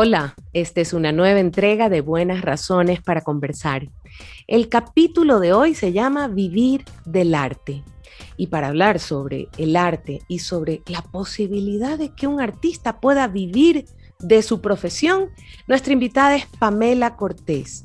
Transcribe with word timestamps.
Hola, 0.00 0.36
esta 0.52 0.80
es 0.80 0.92
una 0.92 1.10
nueva 1.10 1.40
entrega 1.40 1.88
de 1.88 2.02
Buenas 2.02 2.42
Razones 2.42 3.02
para 3.02 3.22
Conversar. 3.22 3.88
El 4.46 4.68
capítulo 4.68 5.40
de 5.40 5.52
hoy 5.52 5.74
se 5.74 5.92
llama 5.92 6.28
Vivir 6.28 6.84
del 7.04 7.34
Arte. 7.34 7.82
Y 8.36 8.46
para 8.46 8.68
hablar 8.68 9.00
sobre 9.00 9.48
el 9.58 9.74
arte 9.74 10.20
y 10.28 10.38
sobre 10.38 10.82
la 10.86 11.02
posibilidad 11.02 11.98
de 11.98 12.10
que 12.10 12.28
un 12.28 12.40
artista 12.40 13.00
pueda 13.00 13.26
vivir 13.26 13.86
de 14.20 14.42
su 14.42 14.60
profesión, 14.60 15.30
nuestra 15.66 15.94
invitada 15.94 16.36
es 16.36 16.46
Pamela 16.46 17.16
Cortés. 17.16 17.84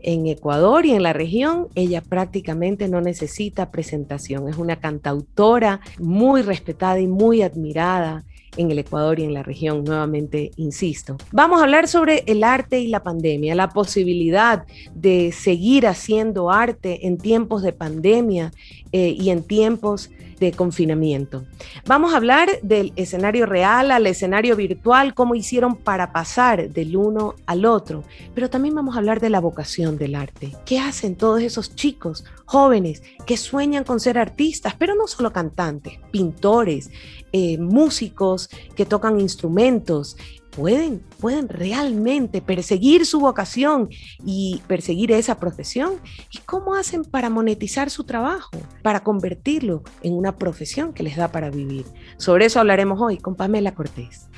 En 0.00 0.26
Ecuador 0.26 0.84
y 0.84 0.92
en 0.92 1.02
la 1.02 1.14
región, 1.14 1.68
ella 1.74 2.02
prácticamente 2.02 2.88
no 2.88 3.00
necesita 3.00 3.70
presentación. 3.70 4.50
Es 4.50 4.58
una 4.58 4.80
cantautora 4.80 5.80
muy 5.98 6.42
respetada 6.42 7.00
y 7.00 7.06
muy 7.06 7.40
admirada 7.40 8.22
en 8.56 8.70
el 8.70 8.78
Ecuador 8.78 9.18
y 9.18 9.24
en 9.24 9.34
la 9.34 9.42
región, 9.42 9.84
nuevamente 9.84 10.50
insisto. 10.56 11.16
Vamos 11.32 11.60
a 11.60 11.64
hablar 11.64 11.88
sobre 11.88 12.24
el 12.26 12.44
arte 12.44 12.80
y 12.80 12.88
la 12.88 13.02
pandemia, 13.02 13.54
la 13.54 13.68
posibilidad 13.68 14.64
de 14.94 15.32
seguir 15.32 15.86
haciendo 15.86 16.50
arte 16.50 17.06
en 17.06 17.18
tiempos 17.18 17.62
de 17.62 17.72
pandemia 17.72 18.52
eh, 18.92 19.14
y 19.18 19.30
en 19.30 19.42
tiempos 19.42 20.10
de 20.38 20.52
confinamiento. 20.52 21.44
Vamos 21.86 22.12
a 22.12 22.16
hablar 22.16 22.48
del 22.62 22.92
escenario 22.96 23.46
real 23.46 23.90
al 23.90 24.06
escenario 24.06 24.56
virtual, 24.56 25.14
cómo 25.14 25.34
hicieron 25.34 25.76
para 25.76 26.12
pasar 26.12 26.70
del 26.70 26.96
uno 26.96 27.34
al 27.46 27.64
otro, 27.64 28.04
pero 28.34 28.50
también 28.50 28.74
vamos 28.74 28.94
a 28.94 28.98
hablar 28.98 29.20
de 29.20 29.30
la 29.30 29.40
vocación 29.40 29.96
del 29.96 30.14
arte. 30.14 30.52
¿Qué 30.64 30.78
hacen 30.78 31.16
todos 31.16 31.42
esos 31.42 31.74
chicos, 31.74 32.24
jóvenes, 32.44 33.02
que 33.26 33.36
sueñan 33.36 33.84
con 33.84 34.00
ser 34.00 34.18
artistas, 34.18 34.74
pero 34.78 34.94
no 34.94 35.06
solo 35.06 35.32
cantantes, 35.32 35.98
pintores, 36.10 36.90
eh, 37.36 37.58
músicos 37.58 38.48
que 38.76 38.86
tocan 38.86 39.18
instrumentos, 39.18 40.16
pueden, 40.52 41.00
pueden 41.18 41.48
realmente 41.48 42.40
perseguir 42.40 43.06
su 43.06 43.18
vocación 43.18 43.88
y 44.24 44.62
perseguir 44.68 45.10
esa 45.10 45.40
profesión? 45.40 45.94
¿Y 46.30 46.38
cómo 46.46 46.76
hacen 46.76 47.04
para 47.04 47.30
monetizar 47.30 47.90
su 47.90 48.04
trabajo, 48.04 48.52
para 48.84 49.00
convertirlo 49.00 49.82
en 50.04 50.14
una 50.14 50.36
profesión 50.36 50.92
que 50.92 51.02
les 51.02 51.16
da 51.16 51.32
para 51.32 51.50
vivir? 51.50 51.84
Sobre 52.18 52.44
eso 52.44 52.60
hablaremos 52.60 53.00
hoy 53.00 53.18
con 53.18 53.34
Pamela 53.34 53.74
Cortés. 53.74 54.28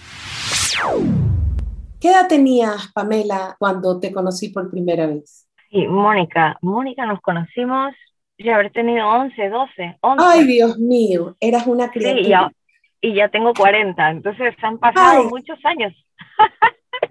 ¿Qué 2.01 2.09
edad 2.09 2.29
tenías, 2.29 2.91
Pamela, 2.95 3.57
cuando 3.59 4.01
te 4.01 4.11
conocí 4.11 4.49
por 4.49 4.71
primera 4.71 5.07
vez? 5.07 5.47
Sí, 5.71 5.87
Mónica. 5.87 6.57
Mónica 6.63 7.05
nos 7.05 7.21
conocimos 7.21 7.95
ya 8.39 8.55
haber 8.55 8.73
tenido 8.73 9.07
11, 9.07 9.51
12, 9.51 9.99
11. 10.01 10.25
Ay, 10.27 10.47
Dios 10.47 10.79
mío, 10.79 11.37
eras 11.41 11.67
una 11.67 11.91
criatura 11.91 12.51
y 13.01 13.15
ya 13.15 13.29
tengo 13.29 13.53
40, 13.55 14.11
entonces 14.11 14.55
han 14.63 14.79
pasado 14.79 15.25
muchos 15.29 15.59
años. 15.65 15.93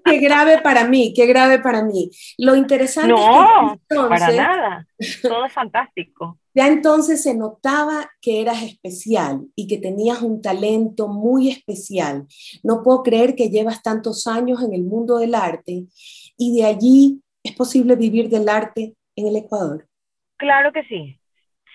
Qué 0.04 0.18
grave 0.20 0.60
para 0.62 0.88
mí, 0.88 1.14
qué 1.16 1.26
grave 1.26 1.60
para 1.60 1.84
mí. 1.84 2.10
Lo 2.38 2.56
interesante 2.56 3.10
no, 3.10 3.74
es 3.74 3.80
que 3.90 3.96
para 3.96 4.32
nada, 4.32 4.88
todo 5.22 5.46
es 5.46 5.54
fantástico. 5.54 6.40
Ya 6.54 6.68
entonces 6.68 7.22
se 7.22 7.36
notaba 7.36 8.10
que 8.22 8.42
eras 8.42 8.64
especial 8.64 9.42
y 9.56 9.68
que 9.68 9.78
tenías 9.78 10.22
un 10.22 10.42
talento 10.42 11.08
muy 11.08 11.50
especial. 11.50 12.26
No 12.64 12.82
puedo 12.82 13.04
creer 13.04 13.36
que 13.36 13.50
llevas 13.50 13.84
tantos 13.84 14.26
años 14.28 14.64
en 14.64 14.74
el 14.74 14.84
mundo 14.84 15.18
del 15.18 15.36
arte 15.36 15.86
y 16.38 16.56
de 16.56 16.66
allí 16.66 17.22
es 17.44 17.54
posible 17.54 17.96
vivir 17.96 18.30
del 18.30 18.50
arte 18.50 18.96
en 19.16 19.28
el 19.28 19.36
Ecuador. 19.36 19.88
Claro 20.38 20.72
que 20.72 20.84
sí. 20.86 21.20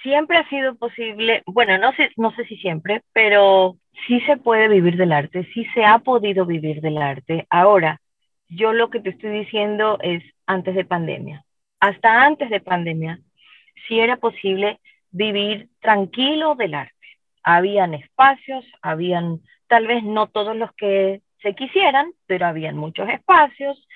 Siempre 0.03 0.39
ha 0.39 0.49
sido 0.49 0.77
posible, 0.77 1.43
bueno, 1.47 1.77
no 1.77 1.93
sé, 1.93 2.11
no 2.17 2.35
sé 2.35 2.47
si 2.47 2.57
siempre, 2.57 3.03
pero 3.13 3.77
sí 4.07 4.21
se 4.23 4.37
puede 4.37 4.69
vivir 4.69 4.97
del 4.97 5.13
arte, 5.13 5.49
sí 5.55 5.65
se 5.75 5.85
ha 5.85 5.99
podido 5.99 6.47
vivir 6.47 6.81
del 6.81 6.99
arte. 6.99 7.47
Ahora, 7.51 8.01
yo 8.49 8.73
lo 8.73 8.91
que 8.91 9.01
te 9.01 9.11
estoy 9.11 9.31
diciendo 9.31 9.99
es 10.03 10.23
antes 10.47 10.75
de 10.75 10.85
pandemia. 10.85 11.45
Hasta 11.79 12.25
antes 12.25 12.51
de 12.51 12.61
pandemia, 12.61 13.21
sí 13.87 14.01
era 14.01 14.17
posible 14.17 14.81
vivir 15.11 15.69
tranquilo 15.81 16.55
del 16.55 16.75
arte. 16.75 16.95
Habían 17.43 17.95
espacios, 17.95 18.65
habían 18.83 19.41
tal 19.69 19.87
vez 19.87 20.03
no 20.03 20.27
todos 20.29 20.57
los 20.57 20.73
que 20.75 21.23
se 21.43 21.55
quisieran, 21.55 22.13
pero 22.27 22.47
habían 22.47 22.77
muchos 22.77 23.09
espacios, 23.09 23.87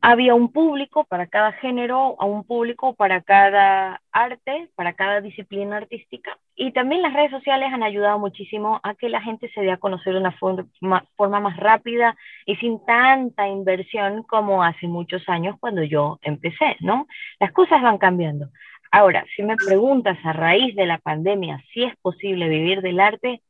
había 0.00 0.34
un 0.34 0.52
público 0.52 1.04
para 1.04 1.26
cada 1.26 1.52
género, 1.52 2.16
a 2.20 2.24
un 2.24 2.44
público 2.44 2.94
para 2.94 3.20
cada 3.20 4.00
arte, 4.12 4.70
para 4.76 4.92
cada 4.92 5.20
disciplina 5.20 5.78
artística. 5.78 6.38
Y 6.54 6.72
también 6.72 7.02
las 7.02 7.12
redes 7.12 7.32
sociales 7.32 7.72
han 7.72 7.82
ayudado 7.82 8.18
muchísimo 8.18 8.80
a 8.82 8.94
que 8.94 9.08
la 9.08 9.20
gente 9.20 9.50
se 9.52 9.60
dé 9.60 9.72
a 9.72 9.76
conocer 9.78 10.12
de 10.12 10.20
una 10.20 10.32
forma, 10.32 11.04
forma 11.16 11.40
más 11.40 11.56
rápida 11.56 12.16
y 12.46 12.56
sin 12.56 12.84
tanta 12.84 13.48
inversión 13.48 14.22
como 14.22 14.62
hace 14.62 14.86
muchos 14.86 15.28
años 15.28 15.56
cuando 15.58 15.82
yo 15.82 16.18
empecé, 16.22 16.76
¿no? 16.80 17.06
Las 17.40 17.52
cosas 17.52 17.82
van 17.82 17.98
cambiando. 17.98 18.50
Ahora, 18.90 19.26
si 19.36 19.42
me 19.42 19.56
preguntas 19.56 20.18
a 20.24 20.32
raíz 20.32 20.74
de 20.76 20.86
la 20.86 20.98
pandemia 20.98 21.62
si 21.72 21.84
es 21.84 21.94
posible 21.96 22.48
vivir 22.48 22.82
del 22.82 23.00
arte, 23.00 23.42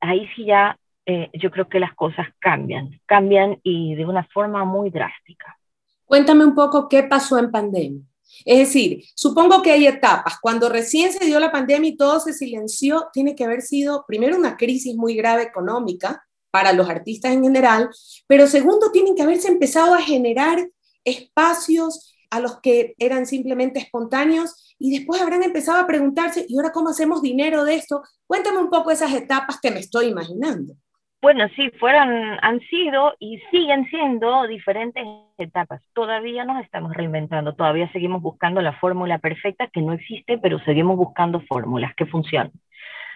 ahí 0.00 0.28
sí 0.36 0.44
ya 0.44 0.78
eh, 1.06 1.30
yo 1.32 1.50
creo 1.50 1.68
que 1.68 1.80
las 1.80 1.94
cosas 1.94 2.28
cambian, 2.38 3.00
cambian 3.06 3.58
y 3.62 3.94
de 3.94 4.06
una 4.06 4.24
forma 4.24 4.64
muy 4.64 4.90
drástica. 4.90 5.58
Cuéntame 6.06 6.44
un 6.44 6.54
poco 6.54 6.88
qué 6.88 7.02
pasó 7.02 7.38
en 7.38 7.50
pandemia. 7.50 8.02
Es 8.44 8.58
decir, 8.58 9.04
supongo 9.14 9.62
que 9.62 9.70
hay 9.70 9.86
etapas. 9.86 10.38
Cuando 10.40 10.68
recién 10.68 11.12
se 11.12 11.24
dio 11.24 11.38
la 11.40 11.52
pandemia 11.52 11.90
y 11.90 11.96
todo 11.96 12.20
se 12.20 12.32
silenció, 12.32 13.08
tiene 13.12 13.34
que 13.34 13.44
haber 13.44 13.62
sido 13.62 14.04
primero 14.06 14.36
una 14.36 14.56
crisis 14.56 14.96
muy 14.96 15.14
grave 15.14 15.42
económica 15.42 16.24
para 16.50 16.72
los 16.72 16.88
artistas 16.88 17.32
en 17.32 17.42
general, 17.42 17.90
pero 18.28 18.46
segundo, 18.46 18.92
tienen 18.92 19.16
que 19.16 19.22
haberse 19.22 19.48
empezado 19.48 19.94
a 19.94 20.00
generar 20.00 20.68
espacios 21.04 22.14
a 22.30 22.40
los 22.40 22.60
que 22.60 22.94
eran 22.98 23.26
simplemente 23.26 23.80
espontáneos 23.80 24.74
y 24.78 24.96
después 24.96 25.20
habrán 25.20 25.42
empezado 25.42 25.78
a 25.78 25.86
preguntarse, 25.86 26.46
¿y 26.48 26.56
ahora 26.56 26.72
cómo 26.72 26.90
hacemos 26.90 27.22
dinero 27.22 27.64
de 27.64 27.76
esto? 27.76 28.02
Cuéntame 28.26 28.58
un 28.58 28.70
poco 28.70 28.90
esas 28.90 29.12
etapas 29.14 29.58
que 29.60 29.70
me 29.70 29.80
estoy 29.80 30.06
imaginando. 30.06 30.74
Bueno, 31.24 31.48
sí, 31.56 31.70
fueron, 31.80 32.36
han 32.42 32.60
sido 32.68 33.14
y 33.18 33.38
siguen 33.50 33.86
siendo 33.88 34.46
diferentes 34.46 35.06
etapas. 35.38 35.80
Todavía 35.94 36.44
nos 36.44 36.62
estamos 36.62 36.92
reinventando, 36.92 37.54
todavía 37.54 37.90
seguimos 37.92 38.20
buscando 38.20 38.60
la 38.60 38.74
fórmula 38.74 39.16
perfecta 39.16 39.68
que 39.68 39.80
no 39.80 39.94
existe, 39.94 40.36
pero 40.36 40.58
seguimos 40.66 40.98
buscando 40.98 41.40
fórmulas 41.40 41.94
que 41.94 42.04
funcionen. 42.04 42.52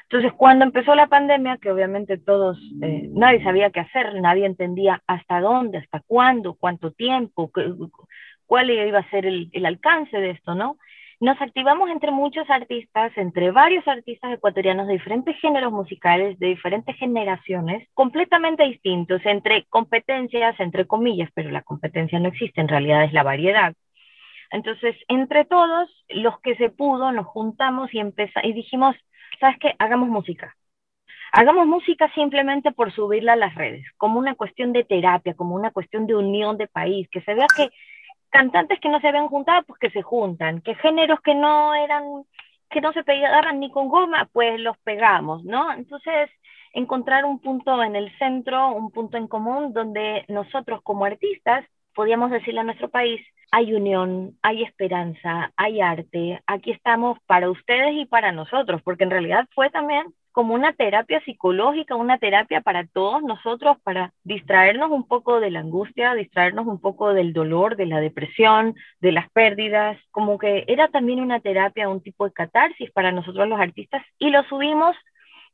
Entonces, 0.04 0.32
cuando 0.32 0.64
empezó 0.64 0.94
la 0.94 1.08
pandemia, 1.08 1.58
que 1.58 1.70
obviamente 1.70 2.16
todos, 2.16 2.56
eh, 2.80 3.10
nadie 3.12 3.44
sabía 3.44 3.69
qué 3.69 3.80
hacer, 3.80 4.19
nadie 4.22 4.46
entendía 4.46 5.02
hasta 5.06 5.42
dónde, 5.42 5.76
hasta 5.76 6.00
cuándo, 6.06 6.54
cuánto 6.54 6.92
tiempo, 6.92 7.50
cuál 8.46 8.70
iba 8.70 9.00
a 9.00 9.10
ser 9.10 9.26
el, 9.26 9.50
el 9.52 9.66
alcance 9.66 10.16
de 10.16 10.30
esto, 10.30 10.54
¿no? 10.54 10.78
Nos 11.21 11.41
activamos 11.41 11.91
entre 11.91 12.12
muchos 12.12 12.49
artistas, 12.49 13.11
entre 13.17 13.51
varios 13.51 13.87
artistas 13.89 14.33
ecuatorianos 14.33 14.87
de 14.87 14.93
diferentes 14.93 15.37
géneros 15.41 15.73
musicales, 15.73 16.39
de 16.39 16.47
diferentes 16.49 16.97
generaciones, 16.97 17.89
completamente 17.93 18.62
distintos, 18.62 19.21
entre 19.25 19.65
competencias, 19.65 20.59
entre 20.61 20.87
comillas, 20.87 21.29
pero 21.34 21.51
la 21.51 21.62
competencia 21.62 22.21
no 22.21 22.29
existe, 22.29 22.61
en 22.61 22.69
realidad 22.69 23.03
es 23.03 23.12
la 23.12 23.25
variedad. 23.25 23.75
Entonces, 24.53 24.95
entre 25.09 25.45
todos, 25.45 25.91
los 26.09 26.39
que 26.41 26.55
se 26.55 26.71
pudo, 26.71 27.11
nos 27.11 27.27
juntamos 27.27 27.93
y, 27.93 28.00
y 28.00 28.53
dijimos, 28.53 28.95
¿sabes 29.41 29.59
qué? 29.59 29.75
Hagamos 29.81 30.09
música. 30.09 30.55
Hagamos 31.33 31.67
música 31.67 32.11
simplemente 32.15 32.71
por 32.71 32.93
subirla 32.93 33.33
a 33.33 33.37
las 33.37 33.56
redes, 33.56 33.85
como 33.97 34.21
una 34.21 34.37
cuestión 34.37 34.73
de 34.73 34.85
terapia, 34.85 35.35
como 35.35 35.56
una 35.56 35.73
cuestión 35.73 36.06
de 36.06 36.15
unión 36.15 36.56
de 36.59 36.69
país, 36.69 37.09
que 37.11 37.21
se 37.23 37.35
vea 37.35 37.47
que 37.56 37.71
cantantes 38.38 38.78
que 38.78 38.88
no 38.88 39.00
se 39.00 39.09
habían 39.09 39.26
juntado, 39.26 39.65
pues 39.66 39.81
que 39.81 39.91
se 39.91 40.00
juntan, 40.00 40.60
que 40.60 40.76
géneros 40.76 41.21
que 41.22 41.34
no 41.34 41.75
eran, 41.75 42.22
que 42.71 42.81
no 42.81 42.93
se 42.93 43.03
pegaban 43.03 43.59
ni 43.59 43.69
con 43.69 43.88
goma, 43.88 44.28
pues 44.32 44.60
los 44.60 44.78
pegamos, 44.78 45.43
¿no? 45.43 45.72
Entonces, 45.72 46.31
encontrar 46.72 47.25
un 47.25 47.41
punto 47.41 47.82
en 47.82 47.97
el 47.97 48.16
centro, 48.16 48.70
un 48.70 48.93
punto 48.93 49.17
en 49.17 49.26
común 49.26 49.73
donde 49.73 50.25
nosotros 50.29 50.81
como 50.85 51.05
artistas 51.05 51.64
podíamos 51.96 52.31
decirle 52.31 52.61
a 52.61 52.62
nuestro 52.64 52.88
país, 52.88 53.20
hay 53.50 53.75
unión, 53.75 54.38
hay 54.43 54.62
esperanza, 54.62 55.50
hay 55.56 55.81
arte, 55.81 56.40
aquí 56.46 56.70
estamos 56.70 57.19
para 57.26 57.50
ustedes 57.50 57.93
y 57.94 58.06
para 58.06 58.31
nosotros, 58.31 58.81
porque 58.85 59.02
en 59.02 59.11
realidad 59.11 59.49
fue 59.52 59.69
también 59.70 60.05
como 60.38 60.55
una 60.55 60.73
terapia 60.73 61.20
psicológica, 61.25 61.96
una 61.96 62.19
terapia 62.19 62.61
para 62.61 62.87
todos 62.87 63.25
nosotros, 63.25 63.76
para 63.82 64.12
distraernos 64.23 64.88
un 64.93 65.05
poco 65.05 65.40
de 65.40 65.50
la 65.50 65.58
angustia, 65.58 66.14
distraernos 66.14 66.69
un 66.69 66.81
poco 66.81 67.12
del 67.12 67.32
dolor, 67.32 67.75
de 67.75 67.87
la 67.87 67.99
depresión, 67.99 68.76
de 69.00 69.11
las 69.11 69.29
pérdidas, 69.31 69.99
como 70.12 70.38
que 70.38 70.62
era 70.69 70.87
también 70.87 71.19
una 71.19 71.40
terapia, 71.40 71.88
un 71.88 72.00
tipo 72.00 72.25
de 72.25 72.32
catarsis 72.32 72.88
para 72.93 73.11
nosotros 73.11 73.49
los 73.49 73.58
artistas, 73.58 74.00
y 74.17 74.31
lo 74.31 74.44
subimos 74.44 74.94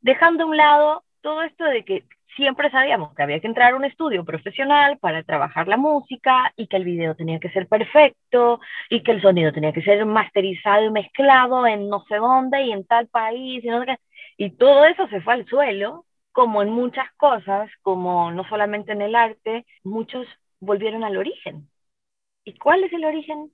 dejando 0.03 0.45
a 0.45 0.49
un 0.49 0.59
lado 0.59 1.03
todo 1.23 1.41
esto 1.45 1.65
de 1.65 1.83
que 1.87 2.05
siempre 2.37 2.71
sabíamos 2.71 3.15
que 3.15 3.23
había 3.23 3.41
que 3.41 3.47
entrar 3.47 3.73
a 3.73 3.77
un 3.77 3.87
estudio 3.87 4.23
profesional 4.23 4.99
para 4.99 5.23
trabajar 5.23 5.67
la 5.67 5.79
música 5.79 6.53
y 6.57 6.67
que 6.67 6.77
el 6.77 6.85
video 6.85 7.15
tenía 7.15 7.41
que 7.41 7.49
ser 7.49 7.69
perfecto 7.69 8.61
y 8.91 9.03
que 9.03 9.13
el 9.13 9.23
sonido 9.23 9.51
tenía 9.51 9.73
que 9.73 9.81
ser 9.81 10.05
masterizado 10.05 10.85
y 10.85 10.91
mezclado 10.91 11.67
en 11.67 11.89
no 11.89 12.05
sé 12.07 12.17
dónde 12.17 12.65
y 12.65 12.73
en 12.73 12.85
tal 12.85 13.07
país 13.09 13.65
y 13.65 13.69
no 13.69 13.81
sé 13.81 13.87
qué. 13.87 13.97
Y 14.37 14.51
todo 14.51 14.85
eso 14.85 15.07
se 15.09 15.21
fue 15.21 15.35
al 15.35 15.47
suelo, 15.47 16.07
como 16.33 16.63
en 16.63 16.71
muchas 16.71 17.11
cosas, 17.17 17.71
como 17.83 18.31
no 18.33 18.47
solamente 18.49 18.93
en 18.93 19.03
el 19.03 19.15
arte, 19.15 19.67
muchos 19.85 20.27
volvieron 20.61 21.05
al 21.05 21.17
origen. 21.17 21.69
¿Y 22.45 22.55
cuál 22.59 22.85
es 22.85 22.93
el 22.93 23.05
origen? 23.05 23.53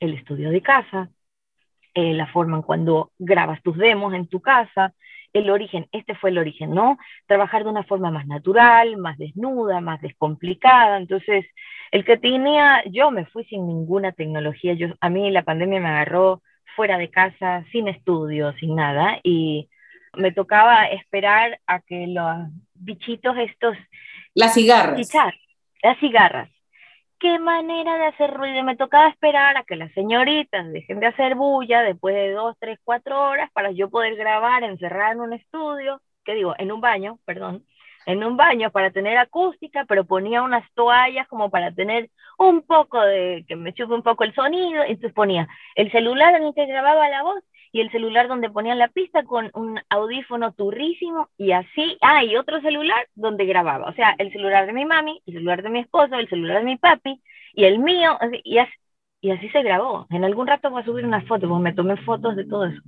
El 0.00 0.14
estudio 0.14 0.50
de 0.50 0.62
casa, 0.62 1.10
eh, 1.94 2.14
la 2.14 2.26
forma 2.26 2.56
en 2.56 2.62
cuando 2.62 3.12
grabas 3.18 3.62
tus 3.62 3.76
demos 3.76 4.14
en 4.14 4.26
tu 4.26 4.40
casa, 4.40 4.94
el 5.34 5.50
origen, 5.50 5.88
este 5.92 6.14
fue 6.14 6.30
el 6.30 6.38
origen, 6.38 6.70
¿no? 6.70 6.96
Trabajar 7.26 7.64
de 7.64 7.70
una 7.70 7.82
forma 7.84 8.10
más 8.10 8.26
natural, 8.26 8.96
más 8.96 9.18
desnuda, 9.18 9.80
más 9.80 10.00
descomplicada. 10.00 10.96
Entonces, 10.96 11.44
el 11.90 12.04
que 12.04 12.16
tenía, 12.16 12.82
yo 12.86 13.10
me 13.10 13.26
fui 13.26 13.44
sin 13.44 13.66
ninguna 13.66 14.12
tecnología, 14.12 14.74
yo, 14.74 14.88
a 15.00 15.10
mí 15.10 15.30
la 15.30 15.42
pandemia 15.42 15.80
me 15.80 15.88
agarró 15.88 16.42
fuera 16.76 16.98
de 16.98 17.10
casa, 17.10 17.64
sin 17.72 17.88
estudio, 17.88 18.52
sin 18.54 18.76
nada, 18.76 19.18
y 19.22 19.68
me 20.16 20.32
tocaba 20.32 20.86
esperar 20.86 21.60
a 21.66 21.80
que 21.80 22.06
los 22.06 22.48
bichitos 22.74 23.36
estos... 23.38 23.76
Las 24.34 24.54
cigarras. 24.54 25.00
las 25.82 25.98
cigarras. 25.98 26.50
Qué 27.20 27.38
manera 27.38 27.96
de 27.96 28.06
hacer 28.06 28.34
ruido. 28.34 28.62
Me 28.64 28.76
tocaba 28.76 29.08
esperar 29.08 29.56
a 29.56 29.64
que 29.64 29.76
las 29.76 29.92
señoritas 29.92 30.70
dejen 30.72 31.00
de 31.00 31.06
hacer 31.06 31.36
bulla 31.36 31.82
después 31.82 32.14
de 32.14 32.32
dos, 32.32 32.56
tres, 32.58 32.78
cuatro 32.84 33.20
horas 33.22 33.50
para 33.52 33.70
yo 33.70 33.88
poder 33.88 34.16
grabar 34.16 34.64
encerrada 34.64 35.12
en 35.12 35.20
un 35.20 35.32
estudio, 35.32 36.00
que 36.24 36.34
digo, 36.34 36.54
en 36.58 36.72
un 36.72 36.80
baño, 36.80 37.18
perdón, 37.24 37.64
en 38.06 38.24
un 38.24 38.36
baño 38.36 38.70
para 38.70 38.90
tener 38.90 39.16
acústica, 39.16 39.84
pero 39.86 40.04
ponía 40.04 40.42
unas 40.42 40.70
toallas 40.74 41.26
como 41.28 41.50
para 41.50 41.72
tener 41.72 42.10
un 42.38 42.62
poco 42.62 43.00
de, 43.00 43.44
que 43.48 43.56
me 43.56 43.72
chupe 43.72 43.94
un 43.94 44.02
poco 44.02 44.24
el 44.24 44.34
sonido, 44.34 44.82
entonces 44.82 45.12
ponía 45.12 45.48
el 45.74 45.90
celular 45.90 46.34
en 46.34 46.44
el 46.44 46.54
que 46.54 46.66
grababa 46.66 47.08
la 47.08 47.22
voz 47.22 47.42
y 47.74 47.80
el 47.80 47.90
celular 47.90 48.28
donde 48.28 48.50
ponían 48.50 48.78
la 48.78 48.86
pista 48.86 49.24
con 49.24 49.50
un 49.52 49.80
audífono 49.88 50.52
turrísimo 50.52 51.28
y 51.36 51.50
así, 51.50 51.98
ah, 52.02 52.22
y 52.22 52.36
otro 52.36 52.60
celular 52.60 53.08
donde 53.16 53.46
grababa, 53.46 53.88
o 53.88 53.92
sea, 53.94 54.14
el 54.18 54.30
celular 54.30 54.66
de 54.66 54.72
mi 54.72 54.84
mami, 54.84 55.20
el 55.26 55.34
celular 55.34 55.60
de 55.60 55.70
mi 55.70 55.80
esposo, 55.80 56.14
el 56.14 56.28
celular 56.28 56.58
de 56.58 56.66
mi 56.66 56.76
papi 56.76 57.20
y 57.52 57.64
el 57.64 57.80
mío, 57.80 58.16
y 58.44 58.58
así, 58.58 58.72
y 59.20 59.32
así 59.32 59.48
se 59.48 59.64
grabó. 59.64 60.06
En 60.10 60.22
algún 60.22 60.46
rato 60.46 60.70
voy 60.70 60.82
a 60.82 60.84
subir 60.84 61.04
unas 61.04 61.26
fotos, 61.26 61.48
porque 61.48 61.64
me 61.64 61.72
tomé 61.72 61.96
fotos 61.96 62.36
de 62.36 62.44
todo 62.44 62.66
eso. 62.66 62.80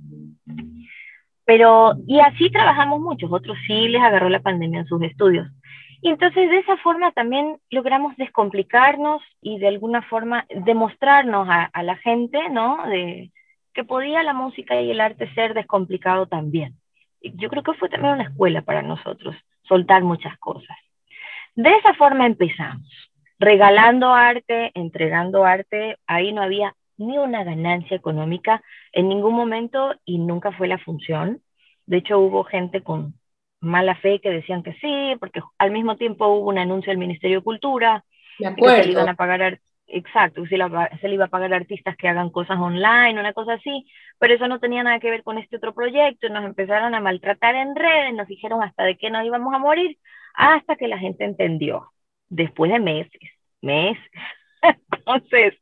Pero, 1.43 1.95
y 2.07 2.21
así 2.21 2.49
trabajamos 2.49 3.01
muchos, 3.01 3.29
otros 3.29 3.57
sí 3.67 3.89
les 3.89 4.01
agarró 4.01 4.29
la 4.29 4.39
pandemia 4.39 4.79
en 4.79 4.87
sus 4.87 5.01
estudios. 5.01 5.49
Y 6.01 6.11
entonces 6.11 6.49
de 6.49 6.59
esa 6.59 6.77
forma 6.77 7.11
también 7.11 7.57
logramos 7.71 8.15
descomplicarnos 8.15 9.21
y 9.41 9.59
de 9.59 9.67
alguna 9.67 10.01
forma 10.03 10.45
demostrarnos 10.49 11.45
a, 11.49 11.65
a 11.65 11.83
la 11.83 11.97
gente, 11.97 12.39
¿no? 12.49 12.87
De, 12.87 13.33
que 13.77 13.83
podía 13.83 14.23
la 14.23 14.33
música 14.33 14.81
y 14.81 14.89
el 14.89 14.99
arte 14.99 15.31
ser 15.35 15.53
descomplicado 15.53 16.25
también. 16.25 16.73
Yo 17.21 17.47
creo 17.47 17.61
que 17.61 17.75
fue 17.75 17.89
también 17.89 18.15
una 18.15 18.23
escuela 18.23 18.63
para 18.63 18.81
nosotros, 18.81 19.35
soltar 19.61 20.01
muchas 20.01 20.35
cosas. 20.39 20.75
De 21.53 21.69
esa 21.75 21.93
forma 21.93 22.25
empezamos, 22.25 22.89
regalando 23.37 24.15
arte, 24.15 24.71
entregando 24.73 25.45
arte, 25.45 25.97
ahí 26.07 26.33
no 26.33 26.41
había 26.41 26.73
ni 26.97 27.19
una 27.19 27.43
ganancia 27.43 27.95
económica 27.95 28.63
en 28.93 29.09
ningún 29.09 29.35
momento 29.35 29.93
y 30.05 30.17
nunca 30.17 30.51
fue 30.53 30.67
la 30.67 30.79
función. 30.79 31.43
De 31.85 31.97
hecho, 31.97 32.17
hubo 32.17 32.45
gente 32.45 32.81
con 32.81 33.13
mala 33.59 33.93
fe 33.93 34.19
que 34.19 34.31
decían 34.31 34.63
que 34.63 34.73
sí, 34.81 35.15
porque 35.19 35.41
al 35.59 35.69
mismo 35.69 35.97
tiempo 35.97 36.25
hubo 36.25 36.49
un 36.49 36.57
anuncio 36.57 36.89
del 36.89 36.97
Ministerio 36.97 37.37
de 37.37 37.43
Cultura, 37.43 38.03
de 38.39 38.55
que 38.55 38.83
se 38.83 38.89
iban 38.89 39.09
a 39.09 39.13
pagar 39.13 39.59
Exacto, 39.89 40.45
se, 40.47 40.57
le 40.57 41.13
iba 41.13 41.25
a 41.25 41.27
pagar 41.29 41.53
a 41.53 41.55
artistas 41.57 41.95
que 41.95 42.09
hagan 42.09 42.29
cosas 42.29 42.57
online, 42.59 43.19
una 43.19 43.31
cosa 43.33 43.53
así, 43.53 43.85
pero 44.19 44.33
eso 44.33 44.47
no 44.49 44.59
tenía 44.59 44.83
nada 44.83 44.99
que 44.99 45.09
ver 45.09 45.23
con 45.23 45.37
este 45.37 45.55
otro 45.57 45.73
proyecto, 45.73 46.27
nos 46.29 46.43
empezaron 46.45 46.93
a 46.93 46.99
maltratar 46.99 47.55
en 47.55 47.73
redes, 47.75 48.13
nos 48.13 48.27
dijeron 48.27 48.61
hasta 48.61 48.83
de 48.83 48.97
qué 48.97 49.09
nos 49.09 49.25
íbamos 49.25 49.53
a 49.53 49.59
morir, 49.59 49.97
hasta 50.35 50.75
que 50.75 50.87
la 50.89 50.97
gente 50.99 51.23
entendió, 51.23 51.93
después 52.27 52.69
de 52.71 52.79
meses, 52.79 53.21
meses. 53.61 54.03
Entonces, 54.91 55.53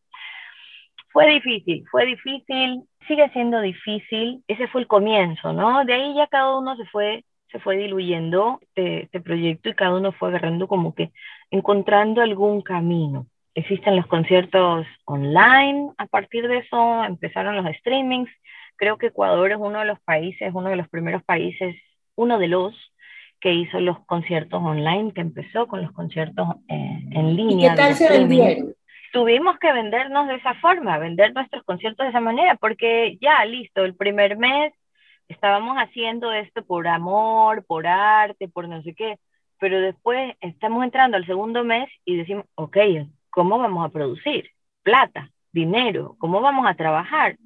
fue 1.12 1.28
difícil, 1.30 1.86
fue 1.92 2.06
difícil, 2.06 2.84
sigue 3.08 3.30
siendo 3.32 3.62
difícil, 3.62 4.44
ese 4.48 4.68
fue 4.68 4.82
el 4.82 4.88
comienzo, 4.88 5.54
¿no? 5.54 5.86
De 5.86 5.94
ahí 5.94 6.16
ya 6.16 6.28
cada 6.28 6.58
uno 6.58 6.76
se 6.78 6.86
fue 6.88 7.24
se 7.52 7.60
fue 7.60 7.78
diluyendo 7.78 8.60
este, 8.62 9.04
este 9.04 9.22
proyecto 9.22 9.70
y 9.70 9.76
cada 9.76 9.96
uno 9.96 10.12
fue 10.12 10.30
agarrando 10.30 10.68
como 10.68 10.94
que 10.96 11.12
encontrando 11.52 12.22
algún 12.22 12.62
camino 12.62 13.28
existen 13.56 13.96
los 13.96 14.06
conciertos 14.08 14.86
online, 15.06 15.92
a 15.98 16.06
partir 16.06 16.48
de 16.48 16.60
eso 16.60 17.04
empezaron 17.04 17.56
los 17.56 17.66
streamings. 17.78 18.30
Creo 18.76 18.98
que 18.98 19.08
Ecuador 19.08 19.52
es 19.52 19.58
uno 19.58 19.80
de 19.80 19.86
los 19.86 20.00
países, 20.02 20.52
uno 20.54 20.70
de 20.70 20.76
los 20.76 20.90
primeros 20.90 21.24
países, 21.24 21.76
uno 22.16 22.38
de 22.38 22.50
los 22.50 22.76
que 23.40 23.54
hizo 23.54 23.80
los 23.80 24.00
conciertos 24.06 24.62
online, 24.62 25.14
que 25.14 25.22
empezó 25.22 25.68
con 25.68 25.82
los 25.82 25.92
conciertos 25.94 26.48
eh, 26.68 27.00
en 27.12 27.36
línea. 27.36 27.68
¿Y 27.68 27.70
qué 27.70 27.76
tal 27.76 27.94
se 27.96 28.10
vendieron? 28.10 28.76
Tuvimos 29.14 29.58
que 29.60 29.72
vendernos 29.72 30.28
de 30.28 30.36
esa 30.36 30.54
forma, 30.56 30.98
vender 30.98 31.34
nuestros 31.34 31.64
conciertos 31.64 32.06
de 32.06 32.10
esa 32.10 32.20
manera, 32.20 32.56
porque 32.56 33.18
ya, 33.22 33.46
listo, 33.46 33.86
el 33.86 33.96
primer 33.96 34.38
mes 34.38 34.74
estábamos 35.30 35.78
haciendo 35.78 36.34
esto 36.34 36.66
por 36.66 36.88
amor, 36.88 37.66
por 37.66 37.88
arte, 37.88 38.50
por 38.50 38.68
no 38.68 38.82
sé 38.84 38.94
qué, 38.94 39.18
pero 39.60 39.80
después 39.80 40.36
estamos 40.42 40.84
entrando 40.84 41.16
al 41.16 41.26
segundo 41.26 41.64
mes 41.64 41.90
y 42.04 42.18
decimos, 42.18 42.46
ok, 42.56 42.78
¿cómo 43.36 43.60
vamos 43.60 43.86
a 43.86 43.90
producir? 43.90 44.50
Plata, 44.82 45.30
dinero, 45.52 46.16
¿cómo 46.20 46.40
vamos 46.40 46.66
a 46.68 46.76
trabajar? 46.76 47.38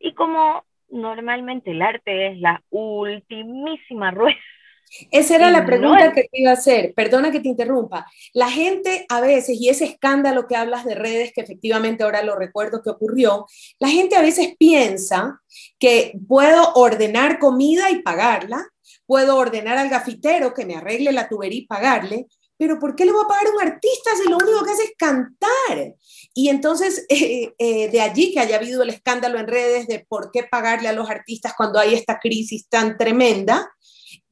Y 0.00 0.12
como 0.14 0.64
normalmente 0.88 1.70
el 1.70 1.82
arte 1.82 2.32
es 2.32 2.40
la 2.40 2.62
ultimísima 2.70 4.10
rueda. 4.10 4.36
Esa 5.12 5.36
era 5.36 5.52
la 5.52 5.64
pregunta 5.64 6.12
que 6.12 6.22
te 6.22 6.40
iba 6.40 6.50
a 6.50 6.54
hacer, 6.54 6.94
perdona 6.96 7.30
que 7.30 7.38
te 7.38 7.48
interrumpa. 7.48 8.04
La 8.32 8.50
gente 8.50 9.06
a 9.08 9.20
veces, 9.20 9.60
y 9.60 9.68
ese 9.68 9.84
escándalo 9.84 10.48
que 10.48 10.56
hablas 10.56 10.84
de 10.84 10.96
redes, 10.96 11.32
que 11.32 11.42
efectivamente 11.42 12.02
ahora 12.02 12.24
lo 12.24 12.34
recuerdo 12.34 12.82
que 12.82 12.90
ocurrió, 12.90 13.46
la 13.78 13.88
gente 13.88 14.16
a 14.16 14.20
veces 14.20 14.56
piensa 14.58 15.40
que 15.78 16.14
puedo 16.26 16.72
ordenar 16.74 17.38
comida 17.38 17.88
y 17.90 18.02
pagarla, 18.02 18.66
puedo 19.06 19.36
ordenar 19.36 19.78
al 19.78 19.90
gafitero 19.90 20.54
que 20.54 20.66
me 20.66 20.74
arregle 20.74 21.12
la 21.12 21.28
tubería 21.28 21.60
y 21.60 21.66
pagarle, 21.66 22.26
pero 22.60 22.78
¿por 22.78 22.94
qué 22.94 23.06
le 23.06 23.12
voy 23.12 23.24
a 23.24 23.28
pagar 23.28 23.46
a 23.46 23.54
un 23.56 23.62
artista 23.62 24.10
si 24.22 24.28
lo 24.28 24.36
único 24.36 24.62
que 24.62 24.72
hace 24.72 24.82
es 24.84 24.92
cantar? 24.98 25.94
Y 26.34 26.50
entonces, 26.50 27.06
eh, 27.08 27.54
eh, 27.58 27.90
de 27.90 28.00
allí 28.02 28.34
que 28.34 28.40
haya 28.40 28.56
habido 28.56 28.82
el 28.82 28.90
escándalo 28.90 29.38
en 29.38 29.48
redes 29.48 29.86
de 29.86 30.04
por 30.06 30.30
qué 30.30 30.42
pagarle 30.42 30.88
a 30.88 30.92
los 30.92 31.08
artistas 31.08 31.54
cuando 31.56 31.78
hay 31.78 31.94
esta 31.94 32.18
crisis 32.18 32.68
tan 32.68 32.98
tremenda, 32.98 33.66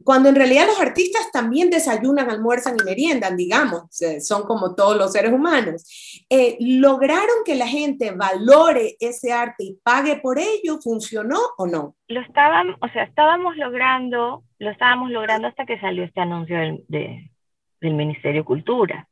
cuando 0.04 0.28
en 0.28 0.34
realidad 0.34 0.66
los 0.66 0.78
artistas 0.78 1.30
también 1.32 1.70
desayunan, 1.70 2.28
almuerzan 2.28 2.76
y 2.78 2.84
meriendan, 2.84 3.34
digamos, 3.34 3.84
son 4.20 4.42
como 4.42 4.74
todos 4.74 4.96
los 4.96 5.12
seres 5.12 5.32
humanos. 5.32 5.84
Eh, 6.28 6.58
¿Lograron 6.60 7.44
que 7.46 7.54
la 7.54 7.66
gente 7.66 8.10
valore 8.10 8.96
ese 9.00 9.32
arte 9.32 9.64
y 9.64 9.78
pague 9.82 10.16
por 10.16 10.38
ello? 10.38 10.78
¿Funcionó 10.82 11.38
o 11.56 11.66
no? 11.66 11.96
Lo 12.08 12.20
estábamos, 12.20 12.76
o 12.82 12.88
sea, 12.88 13.04
estábamos 13.04 13.56
logrando, 13.56 14.44
lo 14.58 14.70
estábamos 14.70 15.10
logrando 15.10 15.48
hasta 15.48 15.64
que 15.64 15.80
salió 15.80 16.04
este 16.04 16.20
anuncio 16.20 16.56
de, 16.88 17.30
del 17.80 17.94
Ministerio 17.94 18.42
de 18.42 18.46
Cultura, 18.46 19.08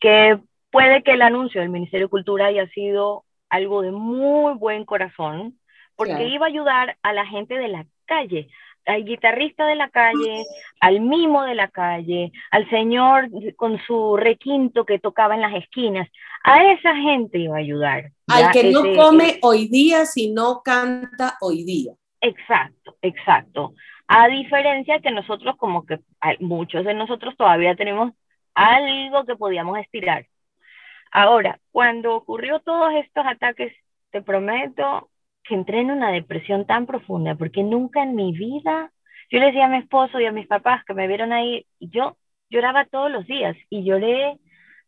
que 0.00 0.38
puede 0.70 1.02
que 1.02 1.12
el 1.12 1.22
anuncio 1.22 1.60
del 1.60 1.70
Ministerio 1.70 2.06
de 2.06 2.10
Cultura 2.10 2.46
haya 2.46 2.68
sido 2.68 3.24
algo 3.48 3.82
de 3.82 3.90
muy 3.90 4.54
buen 4.54 4.84
corazón, 4.84 5.58
porque 5.96 6.28
iba 6.28 6.46
a 6.46 6.48
ayudar 6.48 6.96
a 7.02 7.12
la 7.12 7.26
gente 7.26 7.54
de 7.54 7.68
la 7.68 7.86
calle, 8.04 8.48
al 8.86 9.04
guitarrista 9.04 9.66
de 9.66 9.74
la 9.74 9.90
calle, 9.90 10.44
al 10.80 11.00
mimo 11.00 11.42
de 11.42 11.54
la 11.54 11.68
calle, 11.68 12.32
al 12.50 12.68
señor 12.70 13.28
con 13.56 13.78
su 13.86 14.16
requinto 14.16 14.84
que 14.84 14.98
tocaba 14.98 15.34
en 15.34 15.42
las 15.42 15.54
esquinas, 15.54 16.08
a 16.44 16.72
esa 16.72 16.94
gente 16.96 17.38
iba 17.38 17.56
a 17.56 17.60
ayudar. 17.60 18.12
Al 18.28 18.50
que 18.50 18.70
no 18.70 18.82
come 18.96 19.38
hoy 19.42 19.68
día, 19.68 20.06
sino 20.06 20.62
canta 20.62 21.36
hoy 21.40 21.64
día. 21.64 21.92
Exacto, 22.20 22.96
exacto. 23.02 23.74
A 24.08 24.28
diferencia 24.28 25.00
que 25.00 25.10
nosotros, 25.10 25.56
como 25.56 25.84
que 25.86 26.00
muchos 26.40 26.84
de 26.84 26.94
nosotros 26.94 27.36
todavía 27.36 27.76
tenemos 27.76 28.12
algo 28.54 29.24
que 29.24 29.36
podíamos 29.36 29.78
estirar. 29.78 30.26
Ahora, 31.12 31.60
cuando 31.70 32.16
ocurrió 32.16 32.60
todos 32.60 32.92
estos 32.94 33.24
ataques, 33.26 33.72
te 34.10 34.22
prometo 34.22 35.10
que 35.44 35.54
entré 35.54 35.80
en 35.80 35.90
una 35.90 36.10
depresión 36.10 36.66
tan 36.66 36.86
profunda, 36.86 37.34
porque 37.34 37.62
nunca 37.62 38.02
en 38.02 38.14
mi 38.14 38.32
vida, 38.32 38.92
yo 39.30 39.40
le 39.40 39.46
decía 39.46 39.66
a 39.66 39.68
mi 39.68 39.78
esposo 39.78 40.20
y 40.20 40.26
a 40.26 40.32
mis 40.32 40.46
papás 40.46 40.84
que 40.84 40.94
me 40.94 41.06
vieron 41.06 41.32
ahí, 41.32 41.66
yo 41.80 42.16
lloraba 42.50 42.86
todos 42.86 43.10
los 43.10 43.26
días, 43.26 43.56
y 43.70 43.84
lloré 43.84 44.38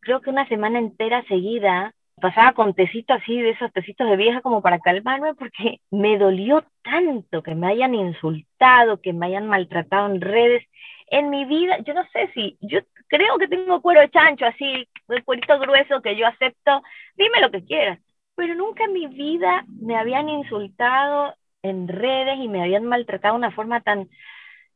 creo 0.01 0.21
que 0.21 0.31
una 0.31 0.47
semana 0.47 0.79
entera 0.79 1.23
seguida, 1.27 1.93
pasaba 2.21 2.53
con 2.53 2.73
tecito 2.73 3.13
así, 3.13 3.41
de 3.41 3.51
esos 3.51 3.73
tecitos 3.73 4.09
de 4.09 4.15
vieja 4.15 4.41
como 4.41 4.61
para 4.61 4.79
calmarme, 4.79 5.33
porque 5.35 5.81
me 5.91 6.17
dolió 6.17 6.63
tanto 6.83 7.43
que 7.43 7.55
me 7.55 7.67
hayan 7.67 7.93
insultado, 7.95 9.01
que 9.01 9.13
me 9.13 9.25
hayan 9.25 9.47
maltratado 9.47 10.07
en 10.07 10.21
redes. 10.21 10.63
En 11.07 11.29
mi 11.29 11.43
vida, 11.45 11.79
yo 11.79 11.93
no 11.93 12.05
sé 12.13 12.31
si, 12.33 12.57
yo 12.61 12.79
creo 13.07 13.37
que 13.37 13.49
tengo 13.49 13.81
cuero 13.81 13.99
de 14.01 14.09
chancho, 14.09 14.45
así, 14.45 14.87
el 15.09 15.23
cuerito 15.25 15.59
grueso 15.59 16.01
que 16.01 16.15
yo 16.15 16.25
acepto, 16.25 16.81
dime 17.17 17.41
lo 17.41 17.51
que 17.51 17.65
quieras, 17.65 17.99
pero 18.35 18.55
nunca 18.55 18.85
en 18.85 18.93
mi 18.93 19.07
vida 19.07 19.65
me 19.67 19.97
habían 19.97 20.29
insultado 20.29 21.35
en 21.63 21.89
redes 21.89 22.37
y 22.39 22.47
me 22.47 22.63
habían 22.63 22.85
maltratado 22.85 23.33
de 23.33 23.39
una 23.39 23.51
forma 23.51 23.81
tan... 23.81 24.07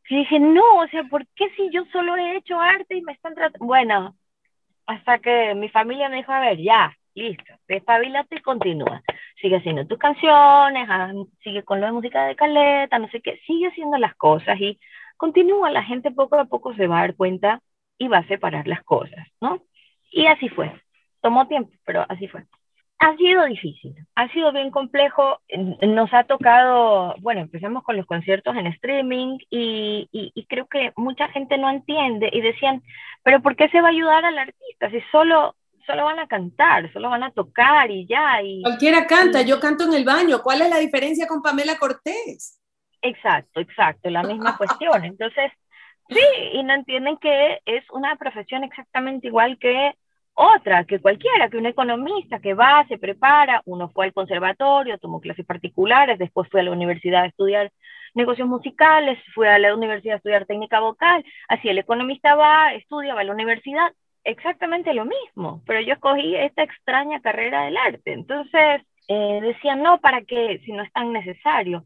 Y 0.10 0.18
dije, 0.18 0.40
no, 0.40 0.80
o 0.80 0.88
sea, 0.90 1.04
¿por 1.06 1.26
qué 1.36 1.50
si 1.56 1.72
yo 1.72 1.86
solo 1.92 2.16
he 2.16 2.38
hecho 2.38 2.60
arte 2.60 2.96
y 2.98 3.02
me 3.02 3.14
están 3.14 3.34
tratando? 3.34 3.66
Bueno, 3.66 4.16
hasta 4.86 5.20
que 5.20 5.56
mi 5.56 5.70
familia 5.70 6.10
me 6.10 6.18
dijo, 6.18 6.32
a 6.32 6.40
ver, 6.40 6.58
ya, 6.60 6.96
listo, 7.16 7.54
despabilate 7.68 8.36
y 8.36 8.42
continúa. 8.42 9.02
Sigue 9.42 9.58
haciendo 9.58 9.88
tus 9.88 9.98
canciones, 9.98 10.88
sigue 11.44 11.64
con 11.64 11.80
lo 11.80 11.88
de 11.88 11.94
música 11.94 12.26
de 12.26 12.36
caleta, 12.36 13.00
no 13.00 13.10
sé 13.10 13.22
qué, 13.22 13.40
sigue 13.48 13.68
haciendo 13.68 13.98
las 13.98 14.16
cosas 14.16 14.60
y 14.60 14.80
continúa, 15.18 15.72
la 15.72 15.84
gente 15.84 16.12
poco 16.12 16.36
a 16.38 16.46
poco 16.46 16.76
se 16.76 16.88
va 16.88 17.00
a 17.00 17.02
dar 17.02 17.16
cuenta 17.16 17.62
y 17.98 18.08
va 18.08 18.20
a 18.20 18.28
separar 18.28 18.68
las 18.68 18.84
cosas, 18.84 19.28
¿no? 19.42 19.64
Y 20.12 20.28
así 20.28 20.50
fue. 20.50 20.72
Tomó 21.22 21.48
tiempo, 21.48 21.72
pero 21.86 22.06
así 22.08 22.28
fue. 22.28 22.44
Ha 23.00 23.16
sido 23.18 23.46
difícil, 23.46 23.94
ha 24.16 24.30
sido 24.30 24.52
bien 24.54 24.72
complejo. 24.72 25.42
Nos 25.82 26.14
ha 26.14 26.24
tocado, 26.24 27.16
bueno, 27.20 27.42
empezamos 27.42 27.84
con 27.84 27.98
los 27.98 28.06
conciertos 28.06 28.56
en 28.56 28.68
streaming 28.68 29.38
y, 29.50 30.08
y, 30.12 30.46
creo 30.46 30.68
que 30.68 30.94
mucha 30.96 31.28
gente 31.30 31.58
no 31.58 31.70
entiende 31.70 32.30
y 32.32 32.42
decían, 32.42 32.84
pero 33.24 33.42
¿por 33.42 33.56
qué 33.56 33.68
se 33.70 33.82
va 33.82 33.90
a 33.90 33.92
ayudar 33.92 34.24
al 34.24 34.38
artista 34.38 34.90
si 34.92 35.02
solo, 35.12 35.56
solo 35.86 36.06
van 36.06 36.20
a 36.20 36.28
cantar, 36.28 36.92
solo 36.92 37.10
van 37.10 37.24
a 37.24 37.32
tocar 37.32 37.90
y 37.92 38.06
ya? 38.08 38.42
Y, 38.42 38.62
Cualquiera 38.64 39.06
canta, 39.08 39.42
yo 39.42 39.60
canto 39.60 39.86
en 39.86 39.94
el 39.94 40.06
baño. 40.06 40.42
¿Cuál 40.42 40.62
es 40.62 40.70
la 40.70 40.80
diferencia 40.80 41.28
con 41.28 41.42
Pamela 41.42 41.78
Cortés? 41.78 42.62
Exacto, 43.02 43.60
exacto, 43.60 44.10
la 44.10 44.24
misma 44.24 44.58
cuestión. 44.58 45.06
Entonces, 45.06 45.52
sí, 46.10 46.26
y 46.54 46.64
no 46.64 46.74
entienden 46.74 47.18
que 47.18 47.62
es 47.66 47.84
una 47.92 48.16
profesión 48.16 48.64
exactamente 48.64 49.28
igual 49.28 49.58
que 49.60 49.94
otra, 50.36 50.84
que 50.84 51.00
cualquiera, 51.00 51.50
que 51.50 51.58
un 51.58 51.66
economista 51.66 52.40
que 52.40 52.54
va, 52.54 52.86
se 52.90 52.98
prepara, 52.98 53.62
uno 53.66 53.90
fue 53.90 54.06
al 54.06 54.14
conservatorio, 54.14 54.98
tomó 54.98 55.22
clases 55.22 55.46
particulares, 55.46 56.20
después 56.20 56.50
fue 56.52 56.60
a 56.60 56.64
la 56.64 56.72
universidad 56.72 57.24
a 57.24 57.28
estudiar 57.28 57.72
negocios 58.14 58.48
musicales, 58.48 59.18
fue 59.34 59.48
a 59.50 59.60
la 59.60 59.74
universidad 59.74 60.16
a 60.16 60.18
estudiar 60.18 60.46
técnica 60.46 60.80
vocal, 60.82 61.24
así 61.48 61.70
el 61.70 61.78
economista 61.78 62.36
va, 62.36 62.74
estudia, 62.74 63.14
va 63.14 63.22
a 63.22 63.24
la 63.24 63.34
universidad, 63.34 63.94
exactamente 64.26 64.94
lo 64.94 65.06
mismo, 65.06 65.62
pero 65.66 65.80
yo 65.82 65.94
escogí 65.94 66.36
esta 66.36 66.64
extraña 66.64 67.22
carrera 67.22 67.66
del 67.66 67.78
arte, 67.78 68.12
entonces 68.14 68.82
eh, 69.08 69.40
decían, 69.42 69.82
no, 69.82 70.00
¿para 70.00 70.22
qué? 70.24 70.60
Si 70.66 70.72
no 70.72 70.84
es 70.84 70.92
tan 70.92 71.14
necesario, 71.14 71.86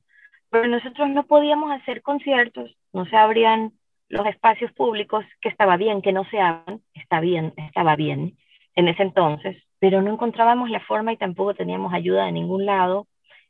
pero 0.50 0.68
nosotros 0.68 1.10
no 1.10 1.26
podíamos 1.28 1.72
hacer 1.72 2.02
conciertos, 2.02 2.76
no 2.94 3.06
se 3.06 3.16
abrían 3.16 3.74
los 4.08 4.26
espacios 4.26 4.72
públicos, 4.72 5.24
que 5.42 5.50
estaba 5.50 5.78
bien 5.78 6.02
que 6.02 6.14
no 6.14 6.24
se 6.26 6.40
hagan, 6.40 6.82
está 6.96 7.20
bien, 7.20 7.54
estaba 7.58 7.96
bien 7.96 8.38
en 8.76 8.88
ese 8.88 9.04
entonces, 9.04 9.62
pero 9.80 10.02
no 10.02 10.12
encontrábamos 10.12 10.70
la 10.70 10.80
forma 10.80 11.14
y 11.14 11.18
tampoco 11.18 11.54
teníamos 11.54 11.94
ayuda 11.94 12.26
de 12.26 12.32
ningún 12.32 12.66
lado, 12.66 13.08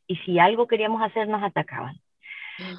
y 0.08 0.18
si 0.18 0.40
algo 0.40 0.68
queríamos 0.68 1.02
hacer 1.02 1.28
nos 1.28 1.44
atacaban. 1.44 2.02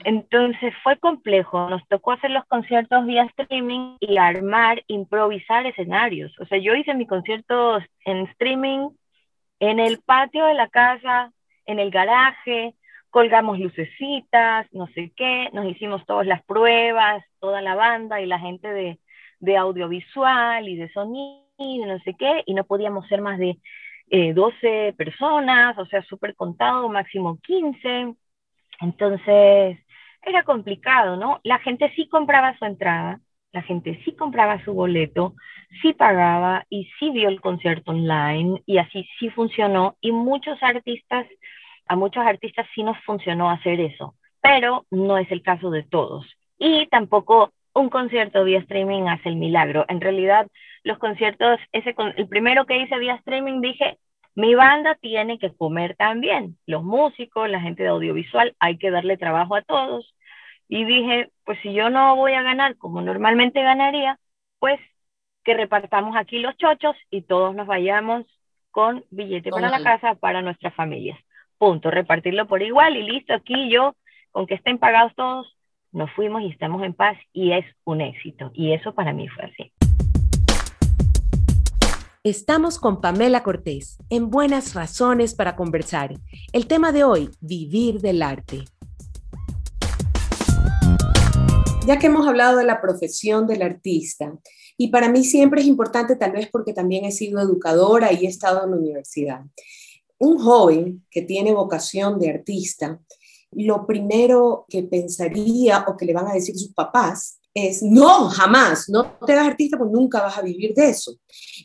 Entonces 0.05 0.75
fue 0.83 0.99
complejo, 0.99 1.69
nos 1.69 1.87
tocó 1.89 2.13
hacer 2.13 2.31
los 2.31 2.45
conciertos 2.47 3.07
vía 3.07 3.25
streaming 3.37 3.97
y 4.01 4.17
armar, 4.17 4.83
improvisar 4.87 5.67
escenarios. 5.67 6.33
O 6.41 6.47
sea, 6.47 6.59
yo 6.59 6.75
hice 6.75 6.95
mis 6.95 7.09
conciertos 7.09 7.83
en 8.05 8.19
streaming 8.29 8.91
en 9.61 9.79
el 9.79 10.01
patio 10.01 10.47
de 10.47 10.55
la 10.55 10.69
casa, 10.69 11.33
en 11.67 11.79
el 11.79 11.91
garaje, 11.91 12.75
colgamos 13.11 13.59
lucecitas, 13.59 14.67
no 14.73 14.87
sé 14.89 15.13
qué, 15.17 15.51
nos 15.53 15.67
hicimos 15.67 16.05
todas 16.07 16.27
las 16.27 16.43
pruebas, 16.45 17.23
toda 17.41 17.61
la 17.61 17.75
banda 17.75 18.21
y 18.21 18.27
la 18.27 18.39
gente 18.39 18.69
de, 18.69 18.99
de 19.41 19.57
audiovisual 19.57 20.69
y 20.69 20.77
de 20.77 20.91
sonido, 20.93 21.87
no 21.87 21.99
sé 22.01 22.15
qué, 22.15 22.43
y 22.47 22.55
no 22.55 22.65
podíamos 22.65 23.07
ser 23.09 23.21
más 23.21 23.39
de 23.39 23.59
12 24.11 24.57
eh, 24.63 24.93
personas, 24.95 25.77
o 25.79 25.87
sea, 25.87 26.03
súper 26.03 26.35
contado, 26.35 26.89
máximo 26.89 27.39
15. 27.43 28.15
Entonces, 28.81 29.79
era 30.23 30.43
complicado, 30.45 31.17
¿no? 31.17 31.41
La 31.45 31.59
gente 31.59 31.93
sí 31.97 32.09
compraba 32.09 32.57
su 32.59 32.65
entrada, 32.65 33.21
la 33.53 33.63
gente 33.63 34.01
sí 34.05 34.15
compraba 34.15 34.63
su 34.65 34.75
boleto, 34.75 35.35
sí 35.83 35.93
pagaba 35.93 36.65
y 36.69 36.89
sí 36.99 37.11
vio 37.11 37.29
el 37.29 37.41
concierto 37.41 37.93
online 37.93 38.63
y 38.67 38.79
así 38.79 39.07
sí 39.19 39.31
funcionó 39.31 39.97
y 40.01 40.13
muchos 40.13 40.63
artistas 40.63 41.27
a 41.87 41.97
muchos 41.97 42.25
artistas 42.25 42.67
sí 42.75 42.85
nos 42.85 42.97
funcionó 43.05 43.51
hacer 43.51 43.81
eso, 43.81 44.15
pero 44.41 44.87
no 44.91 45.19
es 45.19 45.31
el 45.33 45.43
caso 45.43 45.71
de 45.71 45.83
todos. 45.83 46.25
Y 46.59 46.87
tampoco 46.87 47.53
un 47.75 47.89
concierto 47.89 48.45
vía 48.45 48.61
streaming 48.61 49.09
hace 49.09 49.29
el 49.29 49.37
milagro. 49.37 49.85
En 49.89 50.01
realidad, 50.01 50.47
los 50.85 50.99
conciertos, 50.99 51.59
ese, 51.73 51.95
el 52.17 52.29
primero 52.29 52.65
que 52.67 52.79
hice 52.79 52.99
vía 52.99 53.17
streaming, 53.17 53.61
dije, 53.61 53.99
mi 54.35 54.55
banda 54.55 54.95
tiene 54.97 55.39
que 55.39 55.55
comer 55.55 55.97
también. 55.97 56.57
Los 56.67 56.83
músicos, 56.83 57.49
la 57.49 57.61
gente 57.61 57.83
de 57.83 57.91
audiovisual, 57.91 58.55
hay 58.59 58.79
que 58.79 58.91
darle 58.91 59.17
trabajo 59.17 59.57
a 59.57 59.63
todos. 59.63 60.15
Y 60.69 60.85
dije, 60.85 61.31
pues 61.45 61.59
si 61.63 61.73
yo 61.73 61.91
no 61.91 62.17
voy 62.17 62.33
a 62.35 62.43
ganar 62.43 62.77
como 62.77 63.03
normalmente 63.03 63.63
ganaría, 63.63 64.19
pues 64.59 64.81
que 65.45 65.55
repartamos 65.55 66.17
aquí 66.17 66.39
los 66.39 66.57
chochos 66.57 66.97
y 67.11 67.23
todos 67.23 67.55
nos 67.55 67.67
vayamos 67.67 68.27
con 68.71 69.05
billete 69.11 69.51
para 69.51 69.71
la 69.71 69.83
casa 69.83 70.15
para 70.15 70.43
nuestras 70.43 70.75
familias 70.75 71.19
punto, 71.61 71.91
repartirlo 71.91 72.47
por 72.47 72.63
igual 72.63 72.97
y 72.97 73.03
listo, 73.03 73.35
aquí 73.35 73.71
yo, 73.71 73.95
con 74.33 74.47
que 74.47 74.55
estén 74.55 74.79
pagados 74.79 75.15
todos, 75.15 75.57
nos 75.93 76.11
fuimos 76.13 76.41
y 76.43 76.47
estamos 76.47 76.83
en 76.83 76.95
paz 76.95 77.19
y 77.35 77.53
es 77.53 77.67
un 77.85 78.01
éxito. 78.01 78.51
Y 78.55 78.73
eso 78.73 78.95
para 78.95 79.13
mí 79.13 79.29
fue 79.29 79.45
así. 79.45 79.71
Estamos 82.23 82.79
con 82.79 83.01
Pamela 83.01 83.43
Cortés 83.43 83.97
en 84.11 84.29
Buenas 84.29 84.75
Razones 84.75 85.35
para 85.35 85.57
Conversar. 85.57 86.13
El 86.53 86.67
tema 86.67 86.93
de 86.93 87.03
hoy, 87.03 87.31
vivir 87.41 88.03
del 88.03 88.21
arte. 88.21 88.67
Ya 91.87 91.99
que 91.99 92.09
hemos 92.09 92.29
hablado 92.29 92.59
de 92.59 92.65
la 92.65 92.83
profesión 92.83 93.47
del 93.47 93.63
artista, 93.63 94.39
y 94.77 94.89
para 94.89 95.09
mí 95.09 95.25
siempre 95.25 95.63
es 95.63 95.67
importante, 95.67 96.15
tal 96.15 96.33
vez 96.33 96.51
porque 96.53 96.75
también 96.75 97.07
he 97.07 97.11
sido 97.11 97.41
educadora 97.41 98.13
y 98.13 98.27
he 98.27 98.29
estado 98.29 98.65
en 98.65 98.73
la 98.73 98.77
universidad 98.77 99.41
un 100.19 100.39
joven 100.39 101.07
que 101.11 101.23
tiene 101.23 101.55
vocación 101.55 102.19
de 102.19 102.29
artista, 102.29 103.01
lo 103.53 103.87
primero 103.87 104.67
que 104.69 104.83
pensaría 104.83 105.87
o 105.89 105.97
que 105.97 106.05
le 106.05 106.13
van 106.13 106.29
a 106.29 106.35
decir 106.35 106.55
sus 106.59 106.75
papás 106.75 107.40
es, 107.55 107.83
no, 107.83 108.29
jamás, 108.29 108.89
no 108.89 109.19
te 109.27 109.33
hagas 109.33 109.49
artista 109.49 109.77
porque 109.77 109.93
nunca 109.93 110.23
vas 110.23 110.39
a 110.39 110.43
vivir 110.43 110.75
de 110.75 110.91
eso. 110.91 111.17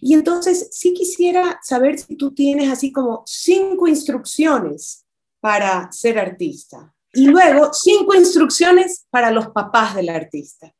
Y 0.01 0.13
entonces 0.13 0.69
sí 0.71 0.93
quisiera 0.93 1.59
saber 1.61 1.99
si 1.99 2.15
tú 2.15 2.33
tienes 2.33 2.71
así 2.71 2.91
como 2.91 3.23
cinco 3.25 3.87
instrucciones 3.87 5.05
para 5.39 5.91
ser 5.91 6.17
artista. 6.17 6.93
Y 7.13 7.27
luego 7.27 7.71
cinco 7.73 8.15
instrucciones 8.15 9.05
para 9.09 9.31
los 9.31 9.47
papás 9.49 9.95
del 9.95 10.09
artista 10.09 10.73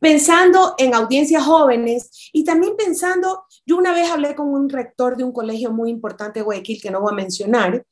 pensando 0.00 0.74
en 0.78 0.94
audiencias 0.94 1.44
jóvenes 1.44 2.30
y 2.32 2.44
también 2.44 2.76
pensando, 2.76 3.44
yo 3.64 3.76
una 3.76 3.92
vez 3.92 4.10
hablé 4.10 4.34
con 4.34 4.48
un 4.48 4.68
rector 4.68 5.16
de 5.16 5.24
un 5.24 5.32
colegio 5.32 5.72
muy 5.72 5.90
importante 5.90 6.40
de 6.40 6.44
Guayaquil, 6.44 6.80
que 6.80 6.90
no 6.90 7.00
voy 7.00 7.12
a 7.12 7.16
mencionar, 7.16 7.84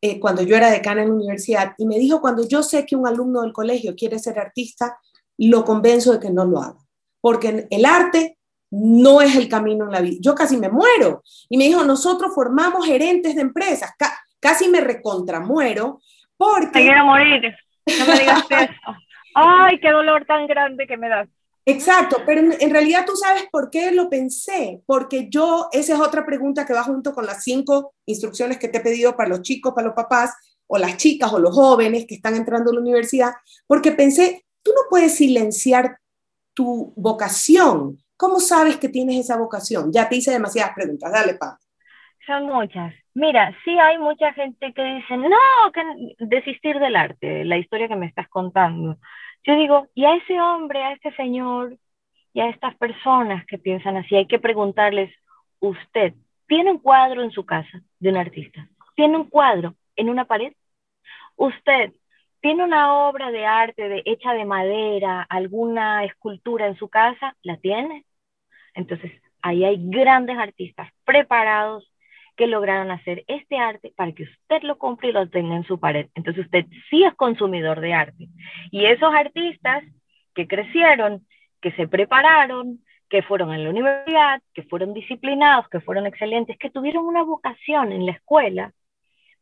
eh, 0.00 0.20
cuando 0.20 0.42
yo 0.42 0.56
era 0.56 0.70
decana 0.70 1.02
en 1.02 1.08
la 1.08 1.14
universidad, 1.14 1.72
y 1.78 1.86
me 1.86 1.98
dijo, 1.98 2.20
cuando 2.20 2.46
yo 2.46 2.62
sé 2.62 2.84
que 2.84 2.96
un 2.96 3.06
alumno 3.06 3.42
del 3.42 3.52
colegio 3.52 3.94
quiere 3.96 4.18
ser 4.18 4.38
artista, 4.38 4.98
lo 5.38 5.64
convenzo 5.64 6.12
de 6.12 6.20
que 6.20 6.30
no 6.30 6.44
lo 6.44 6.60
haga, 6.60 6.78
porque 7.20 7.66
el 7.70 7.84
arte 7.84 8.38
no 8.70 9.20
es 9.20 9.36
el 9.36 9.48
camino 9.48 9.84
en 9.84 9.92
la 9.92 10.00
vida. 10.00 10.18
Yo 10.20 10.34
casi 10.34 10.56
me 10.56 10.68
muero. 10.68 11.22
Y 11.48 11.56
me 11.56 11.64
dijo, 11.64 11.84
nosotros 11.84 12.34
formamos 12.34 12.84
gerentes 12.84 13.36
de 13.36 13.42
empresas, 13.42 13.92
casi 14.40 14.68
me 14.68 14.80
recontramuero, 14.80 16.00
porque... 16.36 16.66
Te 16.72 16.82
quiero 16.82 17.04
morir, 17.04 17.54
no 17.98 18.06
me 18.06 18.18
digas 18.18 18.44
eso. 18.50 18.98
Ay, 19.34 19.78
qué 19.80 19.90
dolor 19.90 20.24
tan 20.26 20.46
grande 20.46 20.86
que 20.86 20.96
me 20.96 21.08
das. 21.08 21.28
Exacto, 21.66 22.18
pero 22.26 22.52
en, 22.60 22.70
realidad 22.70 23.06
tú 23.06 23.16
sabes 23.16 23.46
por 23.50 23.70
qué 23.70 23.90
lo 23.90 24.10
pensé, 24.10 24.82
porque 24.84 25.28
yo, 25.30 25.68
esa 25.72 25.94
es 25.94 26.00
otra 26.00 26.26
pregunta 26.26 26.66
que 26.66 26.74
va 26.74 26.82
junto 26.82 27.14
con 27.14 27.24
las 27.24 27.42
cinco 27.42 27.94
instrucciones 28.04 28.58
que 28.58 28.68
te 28.68 28.78
he 28.78 28.82
pedido 28.82 29.16
para 29.16 29.30
los 29.30 29.40
chicos, 29.40 29.72
para 29.74 29.86
los 29.86 29.96
papás, 29.96 30.34
o 30.66 30.76
las 30.76 30.98
chicas 30.98 31.32
o 31.32 31.38
los 31.38 31.54
jóvenes 31.54 32.04
que 32.06 32.16
están 32.16 32.34
entrando 32.34 32.70
a 32.70 32.74
la 32.74 32.80
universidad, 32.80 33.32
porque 33.66 33.92
pensé, 33.92 34.44
tú 34.64 34.72
no 34.72 34.82
puedes 34.90 35.16
silenciar 35.16 35.98
tu 36.54 36.92
vocación. 36.96 37.98
¿Cómo 38.16 38.40
sabes 38.40 38.76
que 38.78 38.88
tienes 38.88 39.16
esa 39.16 39.36
vocación? 39.36 39.92
Ya 39.92 40.08
te 40.08 40.16
hice 40.16 40.32
demasiadas 40.32 40.74
preguntas, 40.74 41.12
dale, 41.12 41.34
pa. 41.34 41.58
Son 42.26 42.46
muchas. 42.46 42.94
Mira, 43.12 43.56
sí 43.64 43.78
hay 43.78 43.98
mucha 43.98 44.32
gente 44.32 44.72
que 44.72 44.82
dice, 44.82 45.16
no, 45.16 45.72
que 45.72 45.82
desistir 46.18 46.78
del 46.78 46.96
arte, 46.96 47.44
la 47.44 47.58
historia 47.58 47.86
que 47.86 47.96
me 47.96 48.06
estás 48.06 48.28
contando. 48.28 48.96
Yo 49.44 49.56
digo, 49.56 49.88
y 49.94 50.06
a 50.06 50.16
ese 50.16 50.40
hombre, 50.40 50.82
a 50.82 50.92
este 50.92 51.14
señor, 51.14 51.76
y 52.34 52.40
a 52.40 52.48
estas 52.48 52.74
personas 52.76 53.46
que 53.46 53.58
piensan 53.58 53.96
así, 53.96 54.16
hay 54.16 54.26
que 54.26 54.40
preguntarles, 54.40 55.14
usted, 55.60 56.14
¿tiene 56.48 56.72
un 56.72 56.78
cuadro 56.78 57.22
en 57.22 57.30
su 57.30 57.46
casa 57.46 57.80
de 58.00 58.10
un 58.10 58.16
artista? 58.16 58.68
¿Tiene 58.96 59.16
un 59.16 59.30
cuadro 59.30 59.76
en 59.96 60.10
una 60.10 60.24
pared? 60.24 60.52
¿Usted 61.36 61.92
tiene 62.44 62.62
una 62.62 63.08
obra 63.08 63.30
de 63.30 63.46
arte 63.46 63.88
de, 63.88 64.02
hecha 64.04 64.34
de 64.34 64.44
madera, 64.44 65.22
alguna 65.30 66.04
escultura 66.04 66.66
en 66.66 66.76
su 66.76 66.90
casa? 66.90 67.34
¿La 67.42 67.56
tiene? 67.56 68.04
Entonces, 68.74 69.12
ahí 69.40 69.64
hay 69.64 69.78
grandes 69.80 70.36
artistas 70.36 70.90
preparados 71.06 71.90
que 72.36 72.46
lograron 72.46 72.90
hacer 72.90 73.24
este 73.28 73.56
arte 73.56 73.94
para 73.96 74.12
que 74.12 74.24
usted 74.24 74.60
lo 74.60 74.76
compre 74.76 75.08
y 75.08 75.12
lo 75.12 75.26
tenga 75.30 75.56
en 75.56 75.64
su 75.64 75.80
pared. 75.80 76.10
Entonces 76.14 76.44
usted 76.44 76.66
sí 76.90 77.02
es 77.02 77.14
consumidor 77.14 77.80
de 77.80 77.94
arte. 77.94 78.28
Y 78.70 78.84
esos 78.84 79.14
artistas 79.14 79.82
que 80.34 80.46
crecieron, 80.46 81.26
que 81.62 81.72
se 81.72 81.88
prepararon, 81.88 82.84
que 83.08 83.22
fueron 83.22 83.54
en 83.54 83.64
la 83.64 83.70
universidad, 83.70 84.42
que 84.52 84.64
fueron 84.64 84.92
disciplinados, 84.92 85.66
que 85.70 85.80
fueron 85.80 86.04
excelentes, 86.06 86.58
que 86.58 86.68
tuvieron 86.68 87.06
una 87.06 87.22
vocación 87.22 87.90
en 87.90 88.04
la 88.04 88.12
escuela, 88.12 88.74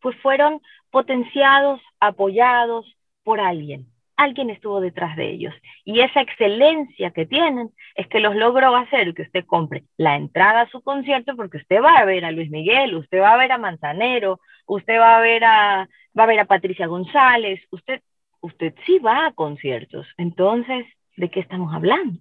pues 0.03 0.17
fueron 0.19 0.61
potenciados, 0.91 1.81
apoyados 2.01 2.85
por 3.23 3.41
alguien. 3.41 3.87
Alguien 4.17 4.51
estuvo 4.51 4.81
detrás 4.81 5.17
de 5.17 5.31
ellos. 5.31 5.55
Y 5.85 6.01
esa 6.01 6.21
excelencia 6.21 7.13
que 7.13 7.25
tienen 7.25 7.71
es 7.95 8.07
que 8.09 8.21
los 8.21 8.37
logró 8.37 8.77
hacer 8.77 9.15
que 9.15 9.23
usted 9.23 9.47
compre 9.47 9.85
la 9.97 10.17
entrada 10.17 10.63
a 10.63 10.69
su 10.69 10.83
concierto 10.83 11.35
porque 11.35 11.57
usted 11.57 11.81
va 11.83 11.97
a 11.97 12.05
ver 12.05 12.25
a 12.25 12.31
Luis 12.31 12.51
Miguel, 12.51 12.95
usted 12.95 13.21
va 13.21 13.33
a 13.33 13.39
ver 13.39 13.53
a 13.53 13.59
Manzanero, 13.59 14.41
usted 14.67 14.99
va 14.99 15.17
a 15.17 15.21
ver 15.21 15.45
a, 15.45 15.89
va 16.19 16.25
a, 16.25 16.27
ver 16.27 16.41
a 16.41 16.45
Patricia 16.45 16.87
González, 16.87 17.61
usted, 17.71 18.03
usted 18.41 18.75
sí 18.85 18.99
va 18.99 19.27
a 19.27 19.33
conciertos. 19.33 20.07
Entonces, 20.19 20.85
¿de 21.17 21.31
qué 21.31 21.41
estamos 21.41 21.75
hablando? 21.75 22.21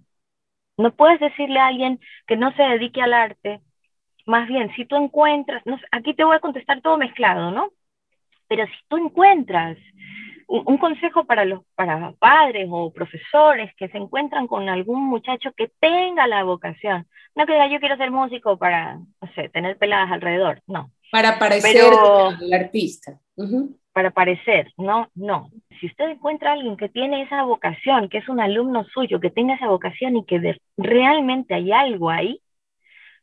No 0.78 0.94
puedes 0.94 1.20
decirle 1.20 1.58
a 1.60 1.66
alguien 1.66 2.00
que 2.26 2.36
no 2.36 2.52
se 2.52 2.62
dedique 2.62 3.02
al 3.02 3.12
arte, 3.12 3.60
más 4.26 4.48
bien, 4.48 4.72
si 4.74 4.84
tú 4.84 4.96
encuentras, 4.96 5.62
aquí 5.90 6.14
te 6.14 6.24
voy 6.24 6.36
a 6.36 6.40
contestar 6.40 6.80
todo 6.80 6.96
mezclado, 6.96 7.50
¿no? 7.50 7.70
Pero 8.48 8.66
si 8.66 8.74
tú 8.88 8.96
encuentras 8.96 9.78
un, 10.46 10.76
consejo 10.76 11.24
para 11.24 11.44
los 11.44 11.62
para 11.74 12.12
padres 12.18 12.68
o 12.70 12.92
profesores 12.92 13.74
que 13.76 13.88
se 13.88 13.96
encuentran 13.96 14.46
con 14.46 14.68
algún 14.68 15.04
muchacho 15.04 15.52
que 15.56 15.70
tenga 15.80 16.26
la 16.26 16.44
vocación, 16.44 17.06
no 17.34 17.46
que 17.46 17.54
diga 17.54 17.68
yo 17.68 17.80
quiero 17.80 17.96
ser 17.96 18.10
músico 18.10 18.58
para, 18.58 18.96
no 18.96 19.32
sé, 19.34 19.48
tener 19.48 19.78
peladas 19.78 20.12
alrededor, 20.12 20.60
no. 20.66 20.90
Para 21.10 21.38
parecer 21.38 21.92
el 22.40 22.52
artista. 22.52 23.18
Para 23.92 24.10
parecer, 24.10 24.72
no, 24.76 25.08
no. 25.14 25.50
Si 25.80 25.86
usted 25.86 26.10
encuentra 26.10 26.50
a 26.50 26.52
alguien 26.54 26.76
que 26.76 26.88
tiene 26.88 27.22
esa 27.22 27.42
vocación, 27.42 28.08
que 28.08 28.18
es 28.18 28.28
un 28.28 28.40
alumno 28.40 28.84
suyo, 28.84 29.20
que 29.20 29.30
tenga 29.30 29.54
esa 29.54 29.68
vocación 29.68 30.16
y 30.16 30.24
que 30.24 30.56
realmente 30.76 31.54
hay 31.54 31.72
algo 31.72 32.08
ahí, 32.08 32.40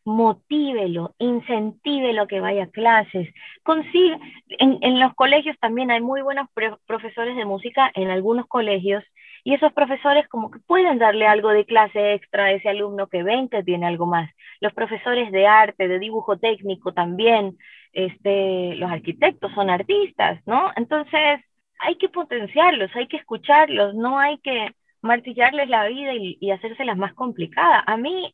motívelo, 0.10 1.16
incentívelo 1.20 2.28
que 2.28 2.40
vaya 2.40 2.64
a 2.64 2.70
clases, 2.70 3.30
consiga, 3.64 4.20
en, 4.48 5.00
los 5.00 5.14
colegios 5.16 5.58
también 5.60 5.92
hay 5.92 6.02
muy 6.02 6.22
buenos 6.22 6.48
profesores 6.86 7.36
de 7.36 7.46
música 7.46 7.92
en 7.94 8.10
algunos 8.10 8.48
colegios 8.48 9.04
y 9.44 9.54
esos 9.54 9.72
profesores 9.74 10.28
como 10.28 10.52
que 10.52 10.60
pueden 10.60 10.98
darle 11.00 11.28
algo 11.28 11.50
de 11.50 11.66
clase 11.66 12.14
extra 12.14 12.46
a 12.46 12.52
ese 12.52 12.70
alumno 12.70 13.08
que 13.08 13.24
ven 13.24 13.50
que 13.50 13.64
tiene 13.64 13.86
algo 13.86 14.06
más. 14.06 14.30
Los 14.60 14.74
profesores 14.74 15.32
de 15.32 15.48
arte, 15.48 15.88
de 15.88 16.00
dibujo 16.00 16.38
técnico 16.38 16.94
también, 16.94 17.58
este, 17.94 18.76
los 18.76 18.92
arquitectos 18.92 19.52
son 19.54 19.70
artistas, 19.70 20.42
¿no? 20.46 20.72
Entonces 20.76 21.40
hay 21.80 21.96
que 21.98 22.10
potenciarlos, 22.10 22.92
hay 22.96 23.08
que 23.08 23.18
escucharlos, 23.18 23.96
no 23.96 24.20
hay 24.20 24.40
que 24.40 24.76
martillarles 25.02 25.70
la 25.70 25.88
vida 25.88 26.14
y, 26.16 26.38
y 26.42 26.52
hacérselas 26.52 26.98
más 26.98 27.14
complicadas. 27.14 27.84
A 27.88 27.96
mí 27.96 28.34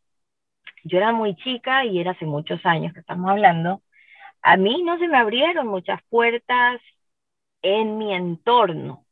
yo 0.86 1.00
era 1.00 1.12
muy 1.13 1.36
chica 1.38 1.86
y 1.86 2.00
era 2.00 2.12
hace 2.13 2.25
muchos 2.27 2.65
años 2.65 2.94
que 2.94 3.01
estamos 3.01 3.30
hablando, 3.32 3.84
a 4.44 4.58
mí 4.58 4.84
no 4.84 5.00
se 5.00 5.08
me 5.08 5.18
abrieron 5.18 5.68
muchas 5.68 6.01
puertas 6.10 6.82
en 7.62 7.98
mi 7.98 8.13
entorno, 8.13 9.06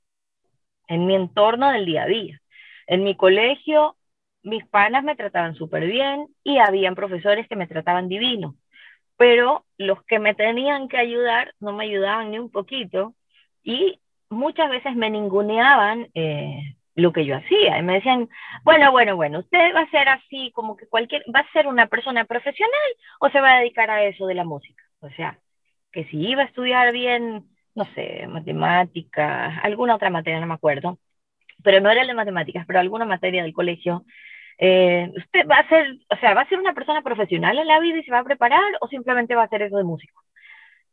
en 0.88 1.06
mi 1.06 1.16
entorno 1.16 1.72
del 1.72 1.86
día 1.86 2.04
a 2.04 2.08
día. 2.08 2.42
En 2.88 3.04
mi 3.04 3.16
colegio, 3.18 3.98
mis 4.44 4.66
panas 4.68 5.04
me 5.04 5.16
trataban 5.16 5.56
súper 5.56 5.88
bien 5.88 6.28
y 6.44 6.60
habían 6.60 6.96
profesores 6.96 7.48
que 7.48 7.56
me 7.56 7.68
trataban 7.68 8.10
divino, 8.10 8.56
pero 9.18 9.66
los 9.78 10.04
que 10.06 10.20
me 10.20 10.36
tenían 10.36 10.88
que 10.90 10.98
ayudar 10.98 11.54
no 11.60 11.74
me 11.74 11.86
ayudaban 11.86 12.32
ni 12.32 12.40
un 12.40 12.52
poquito 12.52 13.16
y 13.64 14.02
muchas 14.30 14.70
veces 14.70 14.96
me 14.96 15.10
ninguneaban 15.10 16.10
eh, 16.16 16.76
lo 16.96 17.12
que 17.14 17.26
yo 17.26 17.36
hacía. 17.38 17.78
Y 17.78 17.84
me 17.84 17.96
decían, 17.96 18.30
bueno, 18.64 18.92
bueno, 18.92 19.16
bueno, 19.16 19.40
usted 19.40 19.74
va 19.76 19.82
a 19.82 19.90
ser 19.90 20.10
así 20.10 20.52
como 20.54 20.76
que 20.78 20.88
cualquier, 20.88 21.24
va 21.34 21.40
a 21.42 21.52
ser 21.52 21.68
una 21.68 21.88
persona 21.88 22.26
profesional 22.26 22.80
o 23.20 23.30
se 23.30 23.42
va 23.42 23.56
a 23.56 23.60
dedicar 23.60 23.90
a 23.90 24.04
eso 24.04 24.28
de 24.28 24.36
la 24.36 24.44
música. 24.44 24.84
O 25.00 25.10
sea, 25.12 25.40
que 25.92 26.06
si 26.06 26.18
iba 26.30 26.44
a 26.44 26.46
estudiar 26.46 26.92
bien, 26.94 27.46
no 27.76 27.86
sé, 27.96 28.28
matemáticas, 28.28 29.54
alguna 29.64 29.96
otra 29.96 30.10
materia, 30.10 30.40
no 30.40 30.48
me 30.48 30.54
acuerdo, 30.56 31.00
pero 31.64 31.80
no 31.82 31.90
era 31.92 32.06
de 32.06 32.14
matemáticas, 32.14 32.66
pero 32.68 32.80
alguna 32.80 33.06
materia 33.06 33.44
del 33.44 33.54
colegio, 33.54 34.06
eh, 34.60 35.12
usted 35.18 35.48
va 35.50 35.58
a 35.58 35.70
ser, 35.70 35.98
o 36.10 36.16
sea, 36.18 36.34
va 36.34 36.42
a 36.42 36.50
ser 36.50 36.60
una 36.60 36.74
persona 36.74 37.02
profesional 37.02 37.58
en 37.58 37.68
la 37.68 37.80
vida 37.80 38.00
y 38.00 38.04
se 38.04 38.12
va 38.12 38.20
a 38.20 38.24
preparar 38.24 38.64
o 38.82 38.88
simplemente 38.88 39.36
va 39.36 39.44
a 39.44 39.46
hacer 39.46 39.64
eso 39.64 39.78
de 39.78 39.84
músico. 39.84 40.24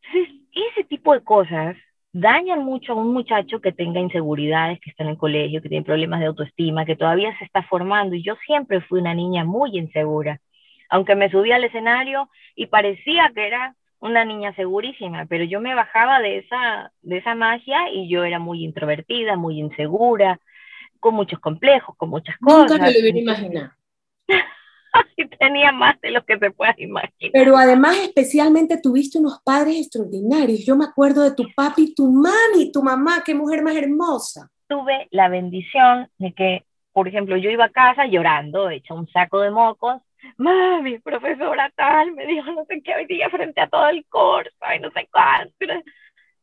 Entonces, 0.02 0.34
ese 0.52 0.84
tipo 0.84 1.14
de 1.14 1.22
cosas 1.24 1.76
dañan 2.12 2.64
mucho 2.64 2.92
a 2.92 2.96
un 2.96 3.12
muchacho 3.12 3.60
que 3.60 3.72
tenga 3.72 4.00
inseguridades, 4.00 4.80
que 4.80 4.90
está 4.90 5.04
en 5.04 5.10
el 5.10 5.18
colegio, 5.18 5.62
que 5.62 5.68
tiene 5.68 5.84
problemas 5.84 6.20
de 6.20 6.26
autoestima, 6.26 6.84
que 6.84 6.96
todavía 6.96 7.36
se 7.38 7.44
está 7.44 7.62
formando. 7.62 8.14
Y 8.14 8.22
yo 8.22 8.34
siempre 8.46 8.80
fui 8.80 9.00
una 9.00 9.14
niña 9.14 9.44
muy 9.44 9.76
insegura, 9.78 10.40
aunque 10.88 11.14
me 11.14 11.30
subía 11.30 11.56
al 11.56 11.64
escenario 11.64 12.28
y 12.56 12.66
parecía 12.66 13.30
que 13.34 13.46
era 13.46 13.74
una 14.00 14.24
niña 14.24 14.54
segurísima, 14.54 15.26
pero 15.26 15.44
yo 15.44 15.60
me 15.60 15.74
bajaba 15.74 16.20
de 16.20 16.38
esa, 16.38 16.90
de 17.02 17.18
esa 17.18 17.34
magia 17.34 17.90
y 17.92 18.08
yo 18.08 18.24
era 18.24 18.38
muy 18.38 18.64
introvertida, 18.64 19.36
muy 19.36 19.58
insegura, 19.58 20.40
con 20.98 21.14
muchos 21.14 21.38
complejos, 21.38 21.96
con 21.96 22.08
muchas 22.08 22.36
cosas. 22.38 22.70
Nunca 22.70 22.84
me 22.84 22.92
lo 22.92 23.00
hubiera 23.00 23.18
imaginado. 23.18 23.70
tenía 25.38 25.72
más 25.72 26.00
de 26.00 26.10
lo 26.10 26.24
que 26.24 26.38
se 26.38 26.50
pueda 26.50 26.74
imaginar. 26.78 27.32
Pero 27.32 27.56
además, 27.56 27.96
especialmente 27.98 28.80
tuviste 28.80 29.18
unos 29.18 29.40
padres 29.44 29.76
extraordinarios. 29.76 30.64
Yo 30.64 30.76
me 30.76 30.84
acuerdo 30.84 31.22
de 31.22 31.34
tu 31.34 31.44
papi, 31.54 31.94
tu 31.94 32.10
mami, 32.10 32.72
tu 32.72 32.82
mamá, 32.82 33.22
qué 33.24 33.34
mujer 33.34 33.62
más 33.62 33.76
hermosa. 33.76 34.50
Tuve 34.68 35.08
la 35.10 35.28
bendición 35.28 36.08
de 36.18 36.32
que, 36.32 36.64
por 36.92 37.08
ejemplo, 37.08 37.36
yo 37.36 37.50
iba 37.50 37.66
a 37.66 37.70
casa 37.70 38.06
llorando, 38.06 38.70
hecha 38.70 38.94
un 38.94 39.08
saco 39.08 39.40
de 39.40 39.50
mocos. 39.50 40.00
Mami, 40.36 40.98
profesora 40.98 41.72
tal, 41.74 42.12
me 42.12 42.26
dijo 42.26 42.52
no 42.52 42.64
sé 42.66 42.82
qué 42.82 42.94
hoy 42.94 43.06
día 43.06 43.30
frente 43.30 43.60
a 43.60 43.68
todo 43.68 43.88
el 43.88 44.04
curso, 44.08 44.50
y 44.74 44.78
no 44.78 44.90
sé 44.90 45.08
cuánto. 45.10 45.54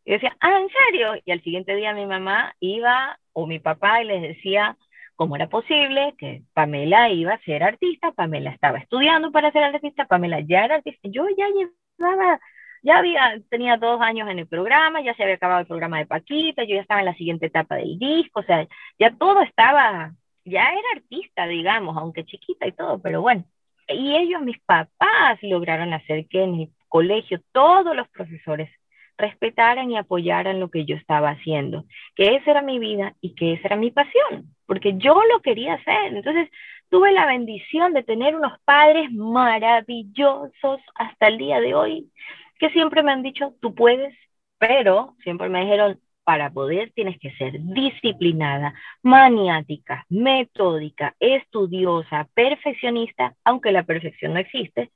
Y 0.03 0.11
decía, 0.11 0.35
ah, 0.39 0.59
¿en 0.59 0.69
serio? 0.69 1.21
Y 1.25 1.31
al 1.31 1.43
siguiente 1.43 1.75
día 1.75 1.93
mi 1.93 2.05
mamá 2.05 2.55
iba, 2.59 3.19
o 3.33 3.45
mi 3.45 3.59
papá, 3.59 4.01
y 4.01 4.05
les 4.05 4.21
decía, 4.21 4.77
cómo 5.17 5.35
era 5.35 5.49
posible 5.49 6.15
que 6.17 6.43
Pamela 6.53 7.09
iba 7.09 7.33
a 7.33 7.41
ser 7.41 7.63
artista, 7.63 8.11
Pamela 8.13 8.51
estaba 8.51 8.77
estudiando 8.77 9.31
para 9.31 9.51
ser 9.51 9.63
artista, 9.63 10.05
Pamela 10.05 10.39
ya 10.41 10.63
era 10.63 10.75
artista, 10.75 11.09
yo 11.11 11.25
ya 11.35 11.47
llevaba, 11.49 12.39
ya 12.83 12.99
había, 12.99 13.41
tenía 13.49 13.77
dos 13.77 13.99
años 13.99 14.29
en 14.29 14.39
el 14.39 14.47
programa, 14.47 15.01
ya 15.01 15.15
se 15.15 15.23
había 15.23 15.35
acabado 15.35 15.61
el 15.61 15.67
programa 15.67 15.97
de 15.97 16.05
Paquita, 16.05 16.63
yo 16.63 16.75
ya 16.75 16.81
estaba 16.81 17.01
en 17.01 17.07
la 17.07 17.15
siguiente 17.15 17.47
etapa 17.47 17.75
del 17.75 17.97
disco, 17.99 18.41
o 18.41 18.43
sea, 18.43 18.67
ya 18.99 19.11
todo 19.17 19.41
estaba, 19.41 20.13
ya 20.45 20.69
era 20.69 20.87
artista, 20.95 21.47
digamos, 21.47 21.97
aunque 21.97 22.23
chiquita 22.23 22.67
y 22.67 22.71
todo, 22.73 23.01
pero 23.01 23.21
bueno. 23.21 23.43
Y 23.89 24.15
ellos, 24.17 24.41
mis 24.41 24.59
papás, 24.61 25.39
lograron 25.41 25.93
hacer 25.93 26.27
que 26.27 26.43
en 26.43 26.57
mi 26.57 26.71
colegio 26.89 27.41
todos 27.51 27.95
los 27.95 28.07
profesores 28.09 28.69
respetaran 29.17 29.91
y 29.91 29.97
apoyaran 29.97 30.59
lo 30.59 30.69
que 30.69 30.85
yo 30.85 30.95
estaba 30.95 31.31
haciendo, 31.31 31.85
que 32.15 32.35
esa 32.35 32.51
era 32.51 32.61
mi 32.61 32.79
vida 32.79 33.15
y 33.21 33.35
que 33.35 33.53
esa 33.53 33.67
era 33.67 33.75
mi 33.75 33.91
pasión, 33.91 34.55
porque 34.65 34.97
yo 34.97 35.15
lo 35.31 35.41
quería 35.41 35.75
hacer. 35.75 36.15
Entonces, 36.15 36.49
tuve 36.89 37.11
la 37.11 37.25
bendición 37.25 37.93
de 37.93 38.03
tener 38.03 38.35
unos 38.35 38.59
padres 38.65 39.11
maravillosos 39.11 40.79
hasta 40.95 41.27
el 41.27 41.37
día 41.37 41.59
de 41.59 41.75
hoy, 41.75 42.11
que 42.59 42.69
siempre 42.69 43.03
me 43.03 43.11
han 43.11 43.23
dicho, 43.23 43.53
tú 43.61 43.75
puedes, 43.75 44.15
pero 44.57 45.15
siempre 45.23 45.49
me 45.49 45.61
dijeron, 45.61 45.99
para 46.23 46.49
poder 46.49 46.91
tienes 46.91 47.17
que 47.19 47.31
ser 47.37 47.53
disciplinada, 47.57 48.73
maniática, 49.01 50.05
metódica, 50.09 51.15
estudiosa, 51.21 52.27
perfeccionista, 52.33 53.35
aunque 53.45 53.71
la 53.71 53.83
perfección 53.83 54.33
no 54.33 54.39
existe, 54.39 54.91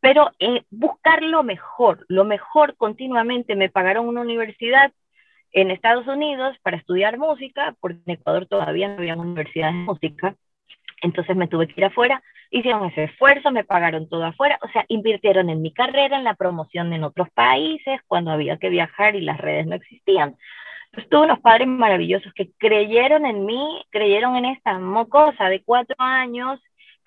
pero 0.00 0.30
eh, 0.38 0.62
buscar 0.70 1.22
lo 1.22 1.42
mejor, 1.42 2.04
lo 2.08 2.24
mejor 2.24 2.76
continuamente. 2.76 3.56
Me 3.56 3.68
pagaron 3.68 4.08
una 4.08 4.22
universidad 4.22 4.92
en 5.52 5.70
Estados 5.70 6.06
Unidos 6.06 6.56
para 6.62 6.76
estudiar 6.76 7.18
música, 7.18 7.74
porque 7.80 8.00
en 8.06 8.14
Ecuador 8.14 8.46
todavía 8.46 8.88
no 8.88 8.98
había 8.98 9.16
universidades 9.16 9.74
de 9.74 9.80
música, 9.80 10.36
entonces 11.02 11.36
me 11.36 11.48
tuve 11.48 11.66
que 11.66 11.74
ir 11.80 11.84
afuera, 11.84 12.22
hicieron 12.50 12.86
ese 12.86 13.04
esfuerzo, 13.04 13.50
me 13.50 13.64
pagaron 13.64 14.08
todo 14.08 14.24
afuera, 14.24 14.58
o 14.62 14.68
sea, 14.68 14.84
invirtieron 14.88 15.50
en 15.50 15.62
mi 15.62 15.72
carrera, 15.72 16.16
en 16.18 16.24
la 16.24 16.34
promoción 16.34 16.92
en 16.92 17.04
otros 17.04 17.28
países, 17.30 18.00
cuando 18.06 18.30
había 18.30 18.58
que 18.58 18.68
viajar 18.68 19.16
y 19.16 19.20
las 19.20 19.38
redes 19.38 19.66
no 19.66 19.74
existían. 19.76 20.36
Pues 20.92 21.08
tuve 21.08 21.24
unos 21.24 21.40
padres 21.40 21.68
maravillosos 21.68 22.32
que 22.34 22.50
creyeron 22.58 23.24
en 23.24 23.46
mí, 23.46 23.84
creyeron 23.90 24.36
en 24.36 24.46
esta 24.46 24.78
mocosa 24.78 25.48
de 25.48 25.62
cuatro 25.62 25.94
años, 25.98 26.60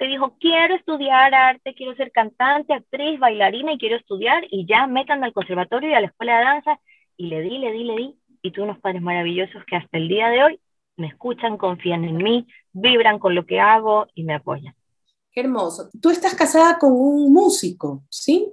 dijo, 0.08 0.36
quiero 0.40 0.76
estudiar 0.76 1.34
arte, 1.34 1.74
quiero 1.76 1.96
ser 1.96 2.12
cantante, 2.12 2.74
actriz, 2.74 3.20
bailarina 3.20 3.74
y 3.74 3.78
quiero 3.78 3.96
estudiar 3.96 4.44
y 4.50 4.66
ya 4.66 4.88
métanme 4.88 5.28
al 5.28 5.34
conservatorio 5.34 5.90
y 5.90 5.94
a 5.94 6.02
la 6.02 6.08
escuela 6.08 6.38
de 6.38 6.44
danza. 6.46 6.80
Y 7.18 7.28
le 7.28 7.42
di, 7.42 7.58
le 7.58 7.72
di, 7.72 7.84
le 7.84 7.96
di. 7.96 8.16
Y 8.42 8.52
tuve 8.52 8.66
unos 8.66 8.80
padres 8.80 9.02
maravillosos 9.02 9.64
que 9.66 9.76
hasta 9.76 9.98
el 9.98 10.08
día 10.08 10.30
de 10.30 10.44
hoy 10.44 10.60
me 10.98 11.08
escuchan, 11.08 11.58
confían 11.58 12.04
en 12.06 12.18
mí, 12.18 12.48
vibran 12.72 13.20
con 13.20 13.36
lo 13.36 13.46
que 13.46 13.60
hago 13.60 14.08
y 14.14 14.24
me 14.24 14.36
apoyan. 14.36 14.76
Qué 15.32 15.42
hermoso. 15.42 15.90
Tú 16.00 16.12
estás 16.12 16.36
casada 16.36 16.78
con 16.78 16.92
un 16.94 17.34
músico, 17.34 18.04
¿sí? 18.10 18.48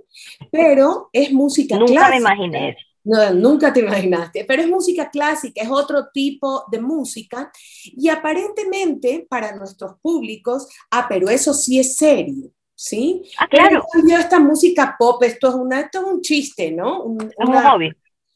Pero 0.51 1.11
es 1.13 1.33
música 1.33 1.77
Nunca 1.79 2.09
me 2.09 2.17
imaginé 2.17 2.71
eso. 2.71 2.90
No, 3.05 3.33
nunca 3.33 3.73
te 3.73 3.81
imaginaste, 3.81 4.45
pero 4.45 4.63
es 4.63 4.69
música 4.69 5.11
clásica, 5.11 5.63
es 5.63 5.71
otro 5.71 6.09
tipo 6.13 6.65
de 6.71 6.81
música 6.81 7.51
y 7.85 8.09
aparentemente 8.09 9.27
para 9.29 9.57
nuestros 9.57 9.99
públicos, 10.01 10.69
ah, 10.91 11.07
pero 11.09 11.31
eso 11.31 11.55
sí 11.55 11.79
es 11.79 11.97
serio, 11.97 12.51
¿sí? 12.75 13.23
Ah, 13.39 13.49
claro. 13.49 13.85
Pero 13.93 14.19
esta 14.19 14.39
música 14.39 14.97
pop, 14.99 15.23
esto 15.23 15.49
es, 15.49 15.55
una, 15.55 15.81
esto 15.81 16.01
es 16.01 16.05
un 16.05 16.21
chiste, 16.21 16.71
¿no? 16.73 17.03
Un, 17.05 17.33
un 17.37 17.55
hobby. 17.55 17.91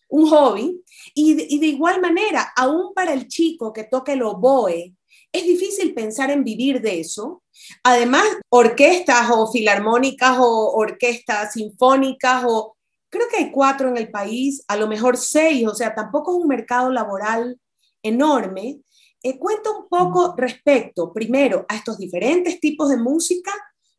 Un 0.09 0.29
hobby. 0.29 0.83
Y, 1.15 1.55
y 1.55 1.59
de 1.59 1.67
igual 1.67 2.01
manera, 2.01 2.53
aún 2.57 2.95
para 2.95 3.13
el 3.13 3.29
chico 3.29 3.73
que 3.73 3.85
toque 3.85 4.13
el 4.13 4.23
oboe, 4.23 4.95
es 5.35 5.45
difícil 5.45 5.93
pensar 5.95 6.31
en 6.31 6.45
vivir 6.45 6.81
de 6.81 7.01
eso. 7.01 7.43
Además, 7.83 8.25
orquestas 8.49 9.29
o 9.33 9.51
filarmónicas 9.51 10.37
o 10.39 10.73
orquestas 10.77 11.55
sinfónicas 11.55 12.45
o 12.47 12.77
creo 13.15 13.29
que 13.31 13.45
hay 13.45 13.51
cuatro 13.53 13.89
en 13.89 13.97
el 13.97 14.11
país, 14.11 14.65
a 14.67 14.77
lo 14.77 14.89
mejor 14.89 15.17
seis, 15.17 15.67
o 15.69 15.75
sea, 15.75 15.95
tampoco 15.95 16.33
es 16.33 16.43
un 16.43 16.49
mercado 16.49 16.91
laboral 16.91 17.57
enorme. 18.03 18.81
Eh, 19.23 19.39
cuenta 19.39 19.71
un 19.71 19.89
poco 19.89 20.35
respecto, 20.37 21.13
primero, 21.13 21.65
a 21.69 21.77
estos 21.77 21.97
diferentes 21.97 22.59
tipos 22.61 22.91
de 22.91 22.97
música 22.97 23.53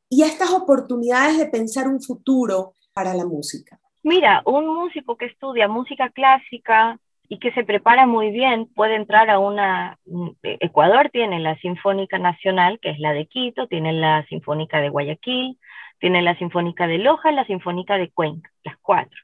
y 0.10 0.24
a 0.24 0.28
estas 0.28 0.52
oportunidades 0.52 1.38
de 1.38 1.48
pensar 1.48 1.88
un 1.88 2.02
futuro 2.02 2.74
para 2.94 3.14
la 3.14 3.26
música. 3.26 3.80
Mira, 4.04 4.44
un 4.46 4.68
músico 4.68 5.16
que 5.18 5.26
estudia 5.26 5.68
música 5.68 6.10
clásica 6.10 7.00
y 7.28 7.40
que 7.40 7.52
se 7.54 7.64
prepara 7.64 8.06
muy 8.06 8.32
bien 8.32 8.68
puede 8.76 8.96
entrar 8.96 9.30
a 9.30 9.40
una... 9.40 9.98
Mm, 10.06 10.30
Ecuador 10.44 11.10
tiene 11.10 11.40
la 11.40 11.58
Sinfónica 11.60 12.20
Nacional, 12.20 12.80
que 12.82 12.92
es 12.92 13.00
la 13.00 13.14
de 13.14 13.26
Quito, 13.26 13.68
tiene 13.68 13.94
la 13.94 14.26
Sinfónica 14.28 14.80
de 14.80 14.90
Guayaquil, 14.90 15.58
tiene 16.06 16.22
la 16.22 16.38
Sinfónica 16.38 16.86
de 16.86 17.00
Loja 17.00 17.32
la 17.32 17.48
Sinfónica 17.48 17.98
de 17.98 18.12
Cuenca, 18.12 18.52
las 18.64 18.78
cuatro. 18.78 19.20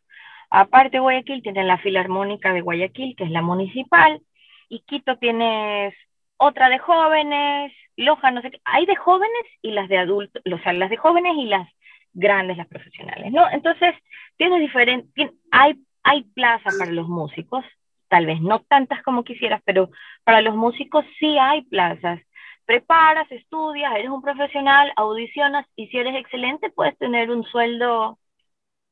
Aparte 0.50 0.98
Guayaquil 0.98 1.44
tiene 1.44 1.64
la 1.64 1.78
Filarmónica 1.78 2.54
de 2.54 2.62
Guayaquil, 2.62 3.16
que 3.16 3.24
es 3.24 3.30
la 3.30 3.44
municipal, 3.44 4.20
y 4.68 4.80
Quito 4.80 5.16
tiene 5.18 5.96
otra 6.38 6.70
de 6.70 6.80
jóvenes, 6.80 7.72
Loja, 7.98 8.32
no 8.32 8.42
sé 8.42 8.50
qué, 8.50 8.60
hay 8.66 8.88
de 8.88 8.96
jóvenes 8.96 9.44
y 9.62 9.74
las 9.74 9.90
de 9.90 10.00
adultos, 10.00 10.42
o 10.52 10.58
sea, 10.58 10.74
las 10.74 10.90
de 10.90 10.98
jóvenes 10.98 11.34
y 11.38 11.46
las 11.46 11.70
grandes, 12.14 12.58
las 12.58 12.68
profesionales, 12.68 13.32
¿no? 13.32 13.48
Entonces, 13.52 13.94
tiene 14.38 14.60
diferente, 14.60 15.30
hay, 15.52 15.76
hay 16.02 16.24
plaza 16.34 16.72
para 16.80 16.90
los 16.90 17.08
músicos, 17.08 17.64
tal 18.08 18.26
vez 18.26 18.42
no 18.42 18.62
tantas 18.62 19.04
como 19.04 19.24
quisieras, 19.24 19.62
pero 19.66 19.92
para 20.24 20.42
los 20.42 20.56
músicos 20.56 21.06
sí 21.20 21.38
hay 21.38 21.62
plazas 21.62 22.20
preparas, 22.66 23.32
estudias, 23.32 23.94
eres 23.96 24.10
un 24.10 24.22
profesional, 24.22 24.92
audicionas 24.96 25.66
y 25.76 25.88
si 25.88 25.98
eres 25.98 26.16
excelente 26.16 26.70
puedes 26.70 26.98
tener 26.98 27.32
un 27.32 27.44
sueldo, 27.44 28.20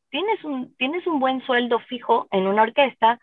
tienes 0.10 0.44
un, 0.44 0.76
tienes 0.78 1.06
un 1.08 1.20
buen 1.20 1.42
sueldo 1.46 1.80
fijo 1.80 2.28
en 2.32 2.48
una 2.48 2.64
orquesta 2.64 3.20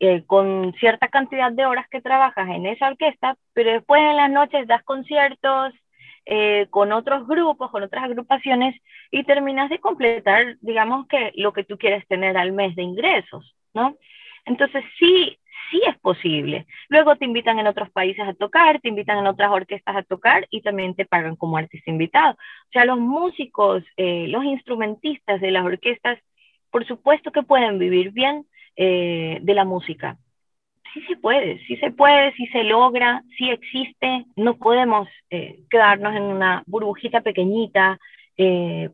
eh, 0.00 0.24
con 0.26 0.72
cierta 0.80 1.08
cantidad 1.08 1.52
de 1.52 1.66
horas 1.66 1.86
que 1.90 2.00
trabajas 2.00 2.48
en 2.48 2.66
esa 2.66 2.88
orquesta, 2.88 3.36
pero 3.52 3.72
después 3.72 4.00
en 4.00 4.16
las 4.16 4.30
noches 4.30 4.66
das 4.66 4.82
conciertos 4.84 5.74
eh, 6.26 6.68
con 6.70 6.92
otros 6.92 7.26
grupos, 7.26 7.70
con 7.70 7.82
otras 7.82 8.04
agrupaciones 8.04 8.80
y 9.10 9.24
terminas 9.24 9.68
de 9.70 9.80
completar, 9.80 10.56
digamos 10.60 11.06
que 11.08 11.32
lo 11.36 11.52
que 11.52 11.64
tú 11.64 11.76
quieres 11.76 12.06
tener 12.08 12.36
al 12.36 12.52
mes 12.52 12.76
de 12.76 12.82
ingresos, 12.82 13.54
¿no? 13.74 13.96
Entonces 14.44 14.84
sí, 14.98 15.38
sí 15.70 15.80
es 15.86 15.98
posible. 15.98 16.66
Luego 16.88 17.16
te 17.16 17.24
invitan 17.24 17.58
en 17.58 17.66
otros 17.66 17.90
países 17.90 18.26
a 18.26 18.34
tocar, 18.34 18.80
te 18.80 18.88
invitan 18.88 19.18
en 19.18 19.26
otras 19.26 19.50
orquestas 19.50 19.96
a 19.96 20.02
tocar 20.02 20.46
y 20.50 20.62
también 20.62 20.94
te 20.94 21.06
pagan 21.06 21.36
como 21.36 21.56
artista 21.56 21.90
invitado. 21.90 22.32
O 22.32 22.72
sea, 22.72 22.84
los 22.84 22.98
músicos, 22.98 23.84
eh, 23.96 24.26
los 24.28 24.44
instrumentistas 24.44 25.40
de 25.40 25.50
las 25.50 25.64
orquestas, 25.64 26.18
por 26.70 26.86
supuesto 26.86 27.32
que 27.32 27.42
pueden 27.42 27.78
vivir 27.78 28.12
bien 28.12 28.46
eh, 28.76 29.38
de 29.42 29.54
la 29.54 29.64
música. 29.64 30.18
Sí 30.94 31.02
se 31.02 31.16
puede, 31.16 31.64
sí 31.66 31.76
se 31.76 31.92
puede, 31.92 32.32
sí 32.34 32.46
se 32.48 32.64
logra, 32.64 33.22
sí 33.38 33.50
existe. 33.50 34.26
No 34.36 34.56
podemos 34.56 35.08
eh, 35.30 35.60
quedarnos 35.70 36.16
en 36.16 36.22
una 36.22 36.62
burbujita 36.66 37.20
pequeñita 37.20 37.98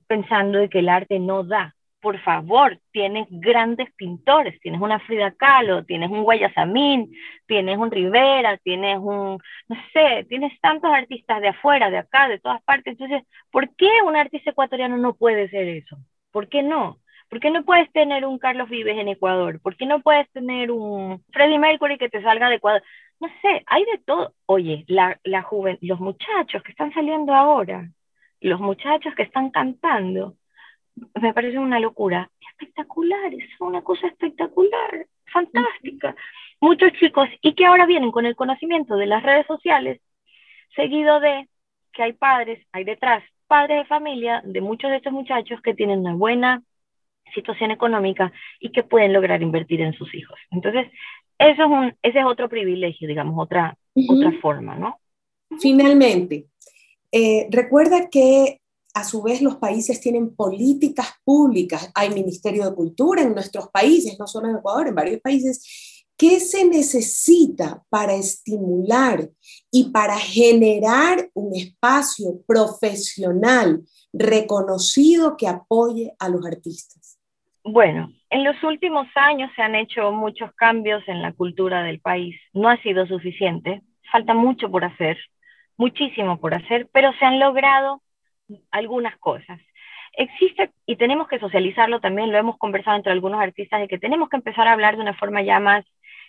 pensando 0.08 0.58
de 0.58 0.68
que 0.68 0.80
el 0.80 0.88
arte 0.88 1.20
no 1.20 1.44
da 1.44 1.76
por 2.00 2.20
favor, 2.20 2.78
tienes 2.92 3.26
grandes 3.30 3.92
pintores, 3.94 4.60
tienes 4.60 4.80
una 4.80 5.00
Frida 5.00 5.32
Kahlo, 5.32 5.84
tienes 5.84 6.10
un 6.10 6.22
Guayasamín, 6.22 7.12
tienes 7.46 7.78
un 7.78 7.90
Rivera, 7.90 8.58
tienes 8.58 8.98
un, 8.98 9.38
no 9.68 9.76
sé, 9.92 10.24
tienes 10.28 10.58
tantos 10.60 10.90
artistas 10.92 11.40
de 11.40 11.48
afuera, 11.48 11.90
de 11.90 11.98
acá, 11.98 12.28
de 12.28 12.38
todas 12.38 12.62
partes. 12.62 12.92
Entonces, 12.92 13.22
¿por 13.50 13.74
qué 13.76 13.88
un 14.06 14.16
artista 14.16 14.50
ecuatoriano 14.50 14.96
no 14.98 15.14
puede 15.14 15.48
ser 15.48 15.68
eso? 15.68 15.96
¿Por 16.30 16.48
qué 16.48 16.62
no? 16.62 17.00
¿Por 17.28 17.40
qué 17.40 17.50
no 17.50 17.64
puedes 17.64 17.90
tener 17.92 18.24
un 18.24 18.38
Carlos 18.38 18.68
Vives 18.68 18.98
en 18.98 19.08
Ecuador? 19.08 19.60
¿Por 19.60 19.76
qué 19.76 19.86
no 19.86 20.00
puedes 20.00 20.30
tener 20.30 20.70
un 20.70 21.24
Freddie 21.32 21.58
Mercury 21.58 21.98
que 21.98 22.08
te 22.08 22.22
salga 22.22 22.48
de 22.48 22.56
Ecuador? 22.56 22.82
No 23.20 23.28
sé, 23.42 23.64
hay 23.66 23.84
de 23.84 23.98
todo. 24.04 24.34
Oye, 24.46 24.84
la, 24.86 25.18
la 25.24 25.46
los 25.80 26.00
muchachos 26.00 26.62
que 26.62 26.70
están 26.70 26.92
saliendo 26.92 27.34
ahora, 27.34 27.90
los 28.40 28.60
muchachos 28.60 29.14
que 29.16 29.22
están 29.24 29.50
cantando, 29.50 30.36
me 31.20 31.34
parece 31.34 31.58
una 31.58 31.80
locura. 31.80 32.30
Espectacular, 32.50 33.34
es 33.34 33.60
una 33.60 33.82
cosa 33.82 34.06
espectacular, 34.06 35.06
fantástica. 35.32 36.16
Muchos 36.60 36.92
chicos, 36.94 37.28
y 37.42 37.54
que 37.54 37.66
ahora 37.66 37.86
vienen 37.86 38.10
con 38.10 38.24
el 38.26 38.34
conocimiento 38.34 38.96
de 38.96 39.06
las 39.06 39.22
redes 39.22 39.46
sociales, 39.46 40.00
seguido 40.74 41.20
de 41.20 41.48
que 41.92 42.02
hay 42.02 42.12
padres, 42.12 42.66
hay 42.72 42.84
detrás 42.84 43.22
padres 43.46 43.78
de 43.78 43.84
familia 43.84 44.42
de 44.44 44.60
muchos 44.60 44.90
de 44.90 44.96
estos 44.96 45.12
muchachos 45.12 45.60
que 45.62 45.74
tienen 45.74 46.00
una 46.00 46.14
buena 46.14 46.62
situación 47.34 47.70
económica 47.70 48.32
y 48.60 48.70
que 48.70 48.82
pueden 48.82 49.12
lograr 49.12 49.42
invertir 49.42 49.80
en 49.80 49.92
sus 49.92 50.12
hijos. 50.14 50.38
Entonces, 50.50 50.88
eso 51.38 51.62
es 51.62 51.68
un, 51.68 51.94
ese 52.02 52.18
es 52.20 52.24
otro 52.24 52.48
privilegio, 52.48 53.06
digamos, 53.08 53.34
otra, 53.38 53.76
otra 54.08 54.32
forma, 54.40 54.76
¿no? 54.76 54.98
Finalmente, 55.60 56.46
eh, 57.12 57.46
recuerda 57.50 58.08
que 58.10 58.60
a 58.96 59.04
su 59.04 59.22
vez 59.22 59.42
los 59.42 59.56
países 59.56 60.00
tienen 60.00 60.34
políticas 60.34 61.20
públicas, 61.22 61.92
hay 61.94 62.08
Ministerio 62.08 62.64
de 62.64 62.74
Cultura 62.74 63.20
en 63.20 63.34
nuestros 63.34 63.68
países, 63.68 64.18
no 64.18 64.26
solo 64.26 64.48
en 64.48 64.56
Ecuador, 64.56 64.88
en 64.88 64.94
varios 64.94 65.20
países. 65.20 66.06
¿Qué 66.16 66.40
se 66.40 66.64
necesita 66.64 67.82
para 67.90 68.14
estimular 68.14 69.28
y 69.70 69.90
para 69.90 70.16
generar 70.16 71.28
un 71.34 71.54
espacio 71.54 72.40
profesional 72.46 73.82
reconocido 74.14 75.36
que 75.36 75.46
apoye 75.46 76.14
a 76.18 76.30
los 76.30 76.46
artistas? 76.46 77.18
Bueno, 77.64 78.10
en 78.30 78.44
los 78.44 78.56
últimos 78.64 79.08
años 79.14 79.50
se 79.56 79.60
han 79.60 79.74
hecho 79.74 80.10
muchos 80.10 80.54
cambios 80.54 81.06
en 81.06 81.20
la 81.20 81.34
cultura 81.34 81.82
del 81.82 82.00
país. 82.00 82.34
No 82.54 82.70
ha 82.70 82.80
sido 82.80 83.06
suficiente, 83.06 83.82
falta 84.10 84.32
mucho 84.32 84.70
por 84.70 84.84
hacer, 84.84 85.18
muchísimo 85.76 86.40
por 86.40 86.54
hacer, 86.54 86.88
pero 86.94 87.12
se 87.18 87.26
han 87.26 87.38
logrado 87.38 88.00
algunas 88.70 89.16
cosas. 89.18 89.60
Existe, 90.12 90.70
y 90.86 90.96
tenemos 90.96 91.28
que 91.28 91.38
socializarlo 91.38 92.00
también, 92.00 92.32
lo 92.32 92.38
hemos 92.38 92.56
conversado 92.58 92.96
entre 92.96 93.12
algunos 93.12 93.40
artistas, 93.40 93.80
de 93.80 93.88
que 93.88 93.98
tenemos 93.98 94.28
que 94.28 94.36
empezar 94.36 94.66
a 94.66 94.72
hablar 94.72 94.96
de 94.96 95.02
una 95.02 95.14
forma 95.14 95.42
ya 95.42 95.60
más, 95.60 95.84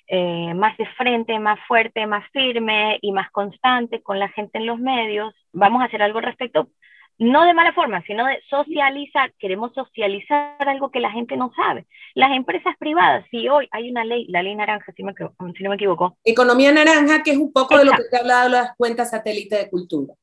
eh, 0.07 0.53
más 0.53 0.77
de 0.77 0.85
frente, 0.97 1.39
más 1.39 1.59
fuerte, 1.67 2.05
más 2.05 2.29
firme 2.31 2.99
y 3.01 3.11
más 3.11 3.31
constante 3.31 4.01
con 4.01 4.19
la 4.19 4.29
gente 4.29 4.57
en 4.57 4.65
los 4.65 4.79
medios. 4.79 5.33
Vamos 5.53 5.81
a 5.81 5.85
hacer 5.85 6.01
algo 6.01 6.19
al 6.19 6.25
respecto, 6.25 6.67
no 7.17 7.45
de 7.45 7.53
mala 7.53 7.73
forma, 7.73 8.03
sino 8.03 8.25
de 8.25 8.41
socializar. 8.49 9.33
Queremos 9.39 9.73
socializar 9.73 10.67
algo 10.67 10.91
que 10.91 10.99
la 10.99 11.11
gente 11.11 11.37
no 11.37 11.51
sabe. 11.55 11.85
Las 12.13 12.31
empresas 12.31 12.75
privadas, 12.77 13.25
si 13.31 13.47
hoy 13.47 13.67
hay 13.71 13.89
una 13.89 14.03
ley, 14.03 14.27
la 14.27 14.43
ley 14.43 14.55
naranja, 14.55 14.91
si, 14.95 15.03
me, 15.03 15.13
si 15.13 15.63
no 15.63 15.69
me 15.69 15.75
equivoco. 15.75 16.17
Economía 16.23 16.71
naranja, 16.71 17.23
que 17.23 17.31
es 17.31 17.37
un 17.37 17.53
poco 17.53 17.77
de 17.77 17.85
lo 17.85 17.91
que 17.91 18.03
te 18.09 18.17
ha 18.17 18.19
hablado 18.19 18.43
de 18.43 18.49
las 18.57 18.75
cuentas 18.75 19.11
satélites 19.11 19.59
de 19.59 19.69
cultura. 19.69 20.13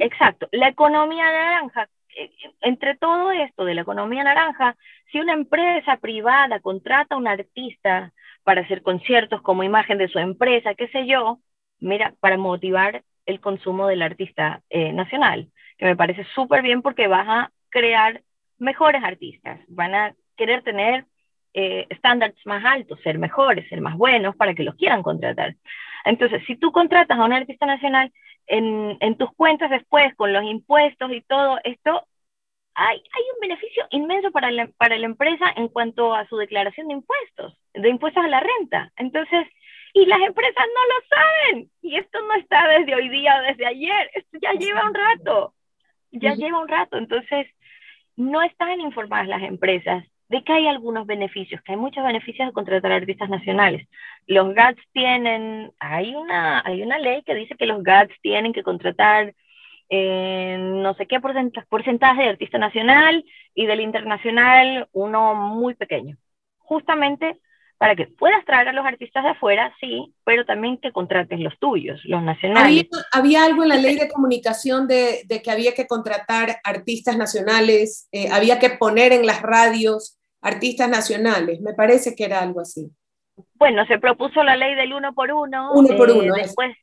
Exacto. 0.00 0.48
La 0.52 0.68
economía 0.68 1.24
naranja, 1.24 1.88
eh, 2.16 2.30
entre 2.60 2.96
todo 2.96 3.30
esto 3.32 3.64
de 3.64 3.74
la 3.74 3.82
economía 3.82 4.24
naranja, 4.24 4.76
si 5.10 5.20
una 5.20 5.32
empresa 5.32 5.96
privada 5.96 6.60
contrata 6.60 7.14
a 7.14 7.18
un 7.18 7.28
artista 7.28 8.12
para 8.44 8.62
hacer 8.62 8.82
conciertos 8.82 9.42
como 9.42 9.62
imagen 9.62 9.98
de 9.98 10.08
su 10.08 10.18
empresa, 10.18 10.74
qué 10.74 10.88
sé 10.88 11.06
yo, 11.06 11.38
mira, 11.80 12.14
para 12.20 12.36
motivar 12.36 13.02
el 13.26 13.40
consumo 13.40 13.86
del 13.86 14.02
artista 14.02 14.62
eh, 14.68 14.92
nacional, 14.92 15.48
que 15.78 15.86
me 15.86 15.96
parece 15.96 16.24
súper 16.34 16.62
bien 16.62 16.82
porque 16.82 17.06
vas 17.06 17.26
a 17.28 17.50
crear 17.68 18.22
mejores 18.58 19.02
artistas, 19.02 19.60
van 19.68 19.94
a 19.94 20.14
querer 20.36 20.62
tener 20.62 21.06
eh, 21.54 21.86
estándares 21.90 22.36
más 22.46 22.64
altos, 22.64 23.00
ser 23.02 23.18
mejores, 23.18 23.68
ser 23.68 23.80
más 23.80 23.96
buenos 23.96 24.34
para 24.36 24.54
que 24.54 24.62
los 24.62 24.74
quieran 24.74 25.02
contratar. 25.02 25.56
Entonces, 26.04 26.42
si 26.46 26.56
tú 26.56 26.72
contratas 26.72 27.18
a 27.18 27.24
un 27.24 27.32
artista 27.32 27.66
nacional, 27.66 28.12
en, 28.46 28.96
en 29.00 29.16
tus 29.16 29.32
cuentas 29.34 29.70
después, 29.70 30.14
con 30.16 30.32
los 30.32 30.44
impuestos 30.44 31.10
y 31.12 31.20
todo 31.22 31.58
esto, 31.64 32.06
hay, 32.74 32.96
hay 32.96 33.22
un 33.34 33.40
beneficio 33.40 33.86
inmenso 33.90 34.30
para 34.30 34.50
la, 34.50 34.66
para 34.78 34.96
la 34.96 35.06
empresa 35.06 35.46
en 35.56 35.68
cuanto 35.68 36.14
a 36.14 36.26
su 36.28 36.36
declaración 36.36 36.88
de 36.88 36.94
impuestos, 36.94 37.58
de 37.74 37.88
impuestos 37.88 38.24
a 38.24 38.28
la 38.28 38.40
renta. 38.40 38.92
Entonces, 38.96 39.46
y 39.94 40.06
las 40.06 40.20
empresas 40.20 40.66
no 40.66 40.84
lo 40.86 41.16
saben. 41.16 41.70
Y 41.82 41.96
esto 41.96 42.20
no 42.22 42.34
está 42.34 42.66
desde 42.68 42.94
hoy 42.94 43.08
día 43.08 43.38
o 43.38 43.42
desde 43.42 43.66
ayer, 43.66 44.10
esto 44.14 44.38
ya 44.40 44.52
lleva 44.52 44.86
un 44.86 44.94
rato, 44.94 45.54
ya 46.10 46.34
lleva 46.34 46.60
un 46.60 46.68
rato. 46.68 46.96
Entonces, 46.96 47.46
no 48.16 48.42
están 48.42 48.80
informadas 48.80 49.28
las 49.28 49.42
empresas 49.42 50.04
de 50.32 50.42
que 50.42 50.52
hay 50.54 50.66
algunos 50.66 51.06
beneficios, 51.06 51.60
que 51.60 51.72
hay 51.72 51.78
muchos 51.78 52.02
beneficios 52.02 52.48
de 52.48 52.54
contratar 52.54 52.90
artistas 52.90 53.28
nacionales. 53.28 53.86
Los 54.26 54.54
GATS 54.54 54.80
tienen, 54.94 55.70
hay 55.78 56.14
una, 56.14 56.62
hay 56.64 56.80
una 56.82 56.98
ley 56.98 57.22
que 57.22 57.34
dice 57.34 57.54
que 57.54 57.66
los 57.66 57.82
GATS 57.82 58.14
tienen 58.22 58.54
que 58.54 58.62
contratar 58.62 59.34
eh, 59.90 60.56
no 60.58 60.94
sé 60.94 61.06
qué 61.06 61.20
porcentaje 61.20 62.22
de 62.22 62.28
artista 62.30 62.56
nacional 62.56 63.26
y 63.54 63.66
del 63.66 63.82
internacional 63.82 64.88
uno 64.92 65.34
muy 65.34 65.74
pequeño. 65.74 66.16
Justamente 66.56 67.38
para 67.76 67.94
que 67.94 68.06
puedas 68.06 68.42
traer 68.46 68.68
a 68.68 68.72
los 68.72 68.86
artistas 68.86 69.24
de 69.24 69.30
afuera, 69.30 69.74
sí, 69.80 70.14
pero 70.24 70.46
también 70.46 70.78
que 70.78 70.92
contrates 70.92 71.40
los 71.40 71.58
tuyos, 71.58 72.00
los 72.04 72.22
nacionales. 72.22 72.86
Había, 73.12 73.44
algo 73.44 73.64
en 73.64 73.68
la 73.68 73.76
ley 73.76 73.96
de 73.96 74.08
comunicación 74.08 74.86
de, 74.86 75.26
que 75.44 75.50
había 75.50 75.74
que 75.74 75.86
contratar 75.86 76.60
artistas 76.64 77.18
nacionales, 77.18 78.08
eh, 78.12 78.28
había 78.30 78.58
que 78.58 78.70
poner 78.70 79.12
en 79.12 79.26
las 79.26 79.42
radios 79.42 80.21
artistas 80.42 80.88
nacionales, 80.88 81.60
me 81.60 81.72
parece 81.72 82.14
que 82.14 82.24
era 82.24 82.40
algo 82.40 82.60
así. 82.60 82.90
Bueno, 83.54 83.86
se 83.86 83.98
propuso 83.98 84.42
la 84.42 84.56
ley 84.56 84.74
del 84.74 84.92
uno 84.92 85.14
por 85.14 85.32
uno. 85.32 85.72
Uno 85.72 85.96
por 85.96 86.10
eh, 86.10 86.12
uno. 86.12 86.34
Después, 86.34 86.76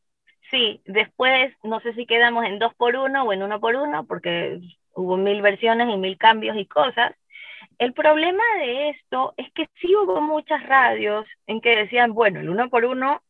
sí, 0.49 0.81
después 0.85 1.53
no 1.63 1.79
sé 1.81 1.93
si 1.93 2.05
quedamos 2.05 2.45
en 2.45 2.57
dos 2.57 2.73
por 2.75 2.95
uno 2.95 3.23
o 3.23 3.33
en 3.33 3.43
uno 3.43 3.59
por 3.59 3.75
uno, 3.75 4.05
porque 4.07 4.59
hubo 4.95 5.17
mil 5.17 5.41
versiones 5.41 5.89
y 5.89 5.97
mil 5.97 6.17
cambios 6.17 6.57
y 6.57 6.65
cosas. 6.65 7.13
El 7.77 7.93
problema 7.93 8.43
de 8.59 8.89
esto 8.89 9.33
es 9.37 9.51
que 9.53 9.67
sí 9.79 9.95
hubo 9.95 10.21
muchas 10.21 10.65
radios 10.65 11.25
en 11.47 11.61
que 11.61 11.75
decían, 11.75 12.13
bueno, 12.13 12.39
el 12.39 12.49
uno 12.49 12.69
por 12.69 12.85
uno 12.85 13.21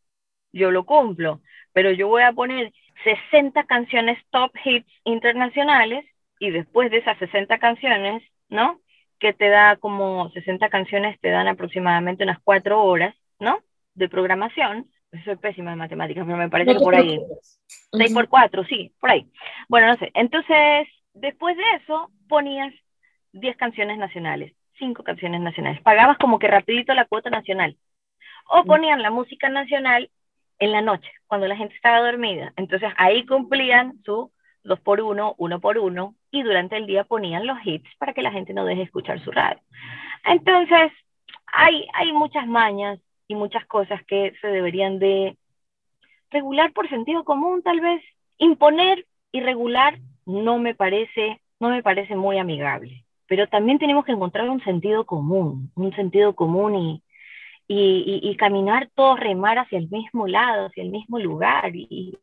yo 0.52 0.72
lo 0.72 0.86
cumplo, 0.86 1.42
pero 1.74 1.92
yo 1.92 2.08
voy 2.08 2.24
a 2.24 2.34
poner 2.34 2.74
60 3.04 3.66
canciones 3.66 4.18
top 4.32 4.52
hits 4.64 4.90
internacionales 5.04 6.06
y 6.40 6.52
después 6.52 6.90
de 6.90 6.98
esas 6.98 7.18
60 7.20 7.60
canciones, 7.60 8.24
¿no? 8.50 8.80
Que 9.20 9.34
te 9.34 9.50
da 9.50 9.76
como 9.76 10.30
60 10.32 10.70
canciones, 10.70 11.20
te 11.20 11.30
dan 11.30 11.48
aproximadamente 11.48 12.24
unas 12.24 12.40
4 12.40 12.84
horas, 12.84 13.16
¿no? 13.40 13.60
De 13.94 14.08
programación. 14.10 14.90
Soy 15.26 15.36
pésima 15.38 15.74
en 15.74 15.80
matemáticas, 15.80 16.24
pero 16.26 16.38
me 16.38 16.50
parece 16.50 16.74
que 16.74 16.80
por 16.80 16.96
ahí. 16.96 17.20
6 17.92 18.14
por 18.14 18.30
4, 18.30 18.64
sí, 18.66 18.94
por 19.00 19.10
ahí. 19.10 19.30
Bueno, 19.68 19.88
no 19.88 19.98
sé. 19.98 20.12
Entonces, 20.14 20.88
después 21.14 21.58
de 21.58 21.64
eso, 21.82 22.12
ponías 22.28 22.74
10 23.34 23.58
canciones 23.58 23.98
nacionales, 23.98 24.54
5 24.78 25.04
canciones 25.04 25.42
nacionales. 25.42 25.82
Pagabas 25.82 26.18
como 26.18 26.40
que 26.40 26.48
rapidito 26.48 26.94
la 26.94 27.06
cuota 27.06 27.30
nacional. 27.30 27.76
O 28.52 28.64
ponían 28.64 29.02
la 29.02 29.12
música 29.12 29.50
nacional 29.50 30.10
en 30.60 30.72
la 30.72 30.82
noche, 30.82 31.10
cuando 31.28 31.48
la 31.48 31.56
gente 31.56 31.76
estaba 31.76 32.00
dormida. 32.00 32.54
Entonces 32.56 32.92
ahí 32.98 33.26
cumplían 33.26 34.02
su 34.04 34.32
2 34.64 34.80
por 34.82 35.02
1, 35.02 35.36
1 35.38 35.60
por 35.60 35.78
1, 35.78 36.16
y 36.32 36.44
durante 36.44 36.78
el 36.78 36.86
día 36.86 37.04
ponían 37.04 37.48
los 37.48 37.58
hits 37.64 37.90
para 37.98 38.14
que 38.14 38.22
la 38.22 38.32
gente 38.32 38.54
no 38.54 38.66
deje 38.66 38.84
escuchar 38.84 39.24
su 39.24 39.32
radio. 39.32 39.60
Entonces, 40.26 40.92
hay, 41.48 41.88
hay 41.94 42.12
muchas 42.14 42.48
mañas 42.48 43.00
y 43.28 43.36
muchas 43.36 43.66
cosas 43.66 44.04
que 44.06 44.34
se 44.42 44.48
deberían 44.48 45.00
de 45.00 45.38
regular 46.32 46.72
por 46.74 46.90
sentido 46.90 47.24
común, 47.24 47.62
tal 47.64 47.80
vez. 47.82 48.04
Imponer 48.38 49.06
y 49.32 49.42
regular 49.42 50.00
no 50.26 50.60
me 50.60 50.76
parece, 50.76 51.42
no 51.60 51.70
me 51.70 51.84
parece 51.84 52.16
muy 52.16 52.38
amigable 52.38 53.04
pero 53.30 53.48
también 53.48 53.78
tenemos 53.78 54.04
que 54.04 54.12
encontrar 54.12 54.50
un 54.50 54.62
sentido 54.64 55.06
común, 55.06 55.72
un 55.76 55.96
sentido 55.96 56.36
común 56.36 56.76
y, 56.76 57.04
y, 57.68 58.36
caminar 58.38 58.90
todos, 58.96 59.20
remar 59.20 59.60
hacia 59.60 59.78
el 59.78 59.88
mismo 59.88 60.28
lado, 60.28 60.66
hacia 60.66 60.82
el 60.82 60.90
mismo 60.90 61.20
lugar 61.20 61.76
y, 61.76 62.18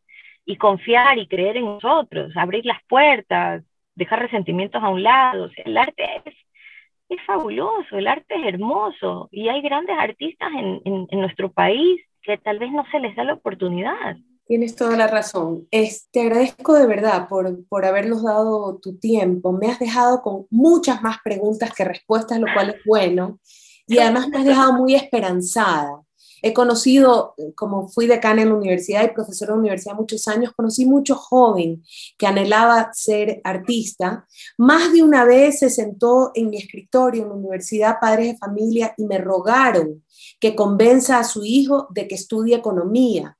y, 0.45 0.57
confiar 0.57 1.16
y 1.19 1.29
creer 1.29 1.59
en 1.59 1.66
nosotros, 1.66 2.37
abrir 2.37 2.66
las 2.66 2.83
puertas, 2.88 3.62
dejar 3.96 4.20
resentimientos 4.20 4.82
a 4.82 4.88
un 4.88 5.02
lado. 5.02 5.50
el 5.64 5.76
arte 5.76 6.04
es, 6.24 6.35
es 7.09 7.18
fabuloso, 7.26 7.96
el 7.96 8.06
arte 8.06 8.35
es 8.35 8.46
hermoso 8.46 9.28
y 9.32 9.48
hay 9.48 9.62
grandes 9.62 9.96
artistas 9.98 10.50
en, 10.56 10.80
en, 11.11 11.20
nuestro 11.20 11.50
país 11.50 12.00
que 12.22 12.38
tal 12.38 12.59
vez 12.59 12.70
no 12.70 12.85
se 12.90 13.00
les 13.00 13.16
da 13.16 13.24
la 13.24 13.35
oportunidad. 13.35 14.16
Tienes 14.46 14.76
toda 14.76 14.96
la 14.96 15.09
razón. 15.09 15.66
te 15.70 16.20
agradezco 16.20 16.74
de 16.74 16.87
verdad 16.87 17.28
por, 17.28 17.66
por 17.68 17.85
habernos 17.85 18.22
dado 18.22 18.78
tu 18.78 18.96
tiempo. 18.98 19.50
Me 19.52 19.66
has 19.66 19.80
dejado 19.80 20.22
con 20.22 20.46
muchas 20.50 21.02
más 21.02 21.18
preguntas 21.24 21.72
que 21.74 21.85
respuestas, 21.85 22.38
lo 22.38 22.46
cual 22.54 22.70
es 22.70 22.85
bueno. 22.85 23.40
Y 23.88 23.98
además 23.98 24.28
me 24.28 24.38
has 24.38 24.44
dejado 24.44 24.72
muy 24.74 24.94
esperanzada. 24.94 26.06
He 26.46 26.54
conocido, 26.54 27.35
como 27.56 27.88
fui 27.88 28.06
decana 28.06 28.42
en 28.42 28.50
la 28.50 28.54
universidad 28.54 29.02
y 29.02 29.12
profesora 29.12 29.54
de 29.54 29.59
universidad 29.59 29.96
muchos 29.96 30.28
años, 30.28 30.52
conocí 30.54 30.87
mucho 30.87 31.16
joven 31.16 31.82
que 32.16 32.28
anhelaba 32.28 32.92
ser 32.92 33.40
artista. 33.42 34.28
Más 34.56 34.92
de 34.92 35.02
una 35.02 35.24
vez 35.24 35.59
se 35.59 35.70
sentó 35.70 36.30
en 36.35 36.50
mi 36.50 36.59
escritorio 36.59 37.22
en 37.22 37.30
la 37.30 37.35
universidad 37.35 37.98
padres 38.00 38.28
de 38.28 38.38
familia 38.38 38.94
y 38.96 39.06
me 39.06 39.18
rogaron 39.18 40.04
que 40.38 40.54
convenza 40.54 41.18
a 41.18 41.24
su 41.24 41.44
hijo 41.44 41.88
de 41.90 42.06
que 42.06 42.14
estudie 42.14 42.54
economía 42.54 43.37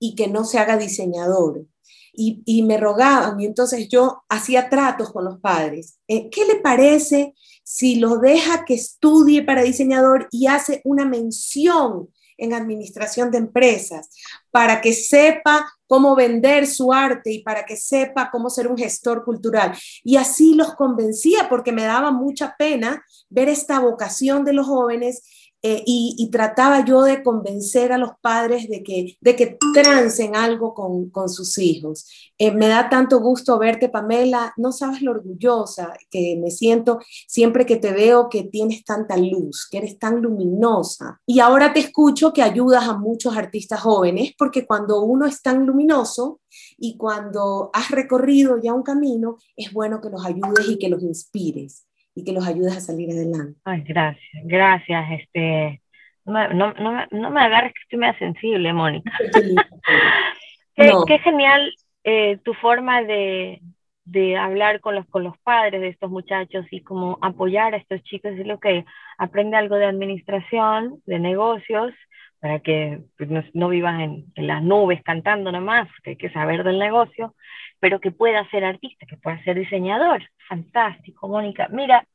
y 0.00 0.16
que 0.16 0.26
no 0.26 0.44
se 0.44 0.58
haga 0.58 0.76
diseñador. 0.76 1.64
Y, 2.12 2.64
me 2.64 2.76
rogaban 2.76 3.40
y 3.40 3.46
entonces 3.46 3.88
yo 3.88 4.24
hacía 4.28 4.68
tratos 4.68 5.12
con 5.12 5.24
los 5.24 5.38
padres. 5.38 6.00
Eh, 6.08 6.28
¿Qué 6.30 6.44
le 6.44 6.56
parece 6.56 7.34
si 7.62 7.94
lo 7.94 8.16
deja 8.16 8.64
que 8.64 8.74
estudie 8.74 9.44
para 9.44 9.62
diseñador 9.62 10.26
y 10.32 10.48
hace 10.48 10.80
una 10.82 11.04
mención 11.04 12.08
en 12.38 12.54
administración 12.54 13.30
de 13.30 13.38
empresas 13.38 14.08
para 14.50 14.80
que 14.80 14.94
sepa 14.94 15.66
cómo 15.86 16.14
vender 16.14 16.66
su 16.66 16.92
arte 16.92 17.32
y 17.32 17.42
para 17.42 17.66
que 17.66 17.76
sepa 17.76 18.30
cómo 18.30 18.48
ser 18.48 18.68
un 18.68 18.78
gestor 18.78 19.24
cultural. 19.24 19.76
Y 20.04 20.16
así 20.16 20.54
los 20.54 20.74
convencía 20.74 21.48
porque 21.48 21.72
me 21.72 21.84
daba 21.84 22.10
mucha 22.12 22.54
pena 22.58 23.04
ver 23.28 23.48
esta 23.48 23.80
vocación 23.80 24.44
de 24.44 24.52
los 24.52 24.66
jóvenes 24.66 25.22
eh, 25.62 25.82
y, 25.86 26.28
trataba 26.30 26.84
yo 26.84 27.02
de 27.02 27.22
convencer 27.22 27.92
a 27.92 27.98
los 27.98 28.12
padres 28.20 28.68
de 28.68 28.84
que, 28.84 29.16
de 29.20 29.34
que 29.34 29.58
trancen 29.74 30.36
algo 30.36 30.72
con, 30.72 31.10
con 31.10 31.28
sus 31.28 31.58
hijos. 31.58 32.06
Eh, 32.38 32.52
me 32.52 32.68
da 32.68 32.88
tanto 32.88 33.18
gusto 33.18 33.58
verte, 33.58 33.88
Pamela. 33.88 34.52
No 34.56 34.70
sabes 34.70 35.02
lo 35.02 35.10
orgullosa 35.10 35.94
que 36.10 36.38
me 36.40 36.52
siento 36.52 37.00
siempre 37.26 37.66
que 37.66 37.76
te 37.76 37.92
veo 37.92 38.28
que 38.28 38.44
tienes 38.44 38.84
tanta 38.84 39.16
luz, 39.16 39.66
que 39.68 39.78
eres 39.78 39.98
tan 39.98 40.22
luminosa. 40.22 41.20
Y 41.26 41.40
ahora 41.40 41.72
te 41.72 41.80
escucho 41.80 42.32
que 42.32 42.42
ayudas 42.42 42.84
a 42.88 42.96
muchos 42.96 43.36
artistas 43.36 43.80
jóvenes, 43.80 44.34
porque 44.38 44.64
cuando 44.64 45.02
uno 45.02 45.26
es 45.26 45.42
tan 45.42 45.66
luminoso 45.66 46.40
y 46.76 46.96
cuando 46.96 47.70
has 47.72 47.90
recorrido 47.90 48.60
ya 48.62 48.72
un 48.74 48.84
camino, 48.84 49.38
es 49.56 49.72
bueno 49.72 50.00
que 50.00 50.10
los 50.10 50.24
ayudes 50.24 50.68
y 50.68 50.78
que 50.78 50.88
los 50.88 51.02
inspires 51.02 51.87
y 52.18 52.24
que 52.24 52.32
los 52.32 52.46
ayudes 52.46 52.76
a 52.76 52.80
salir 52.80 53.10
adelante. 53.10 53.58
Ay, 53.64 53.82
gracias, 53.86 54.42
gracias. 54.44 55.04
Este, 55.20 55.80
no, 56.24 56.48
no, 56.48 56.72
no, 56.74 57.06
no 57.10 57.30
me 57.30 57.40
agarres 57.40 57.72
que 57.72 57.80
estoy 57.82 57.98
medio 58.00 58.18
sensible, 58.18 58.72
Mónica. 58.72 59.12
qué, 60.74 60.92
qué, 61.06 61.18
genial 61.20 61.72
eh, 62.02 62.38
tu 62.42 62.54
forma 62.54 63.02
de, 63.02 63.60
de 64.10 64.38
hablar 64.38 64.80
con 64.80 64.94
los, 64.94 65.06
con 65.06 65.22
los 65.22 65.36
padres 65.38 65.80
de 65.80 65.88
estos 65.88 66.10
muchachos 66.10 66.64
y 66.70 66.80
como 66.80 67.18
apoyar 67.20 67.74
a 67.74 67.76
estos 67.76 68.02
chicos, 68.04 68.32
lo 68.38 68.58
que 68.58 68.86
aprende 69.18 69.56
algo 69.56 69.76
de 69.76 69.84
administración, 69.84 71.02
de 71.04 71.18
negocios, 71.18 71.92
para 72.40 72.60
que 72.60 73.00
pues, 73.18 73.28
no, 73.28 73.42
no, 73.52 73.68
vivas 73.68 74.00
en, 74.00 74.24
en, 74.34 74.46
las 74.46 74.62
nubes 74.62 75.02
cantando 75.02 75.52
nomás, 75.52 75.88
que 76.02 76.10
hay 76.10 76.16
que 76.16 76.30
saber 76.30 76.64
del 76.64 76.78
negocio, 76.78 77.34
pero 77.80 78.00
que 78.00 78.10
pueda 78.10 78.48
ser 78.50 78.64
artista, 78.64 79.04
que 79.06 79.16
pueda 79.16 79.42
ser 79.44 79.58
diseñador. 79.58 80.22
Fantástico, 80.48 81.28
Mónica. 81.28 81.68
Mira, 81.70 82.06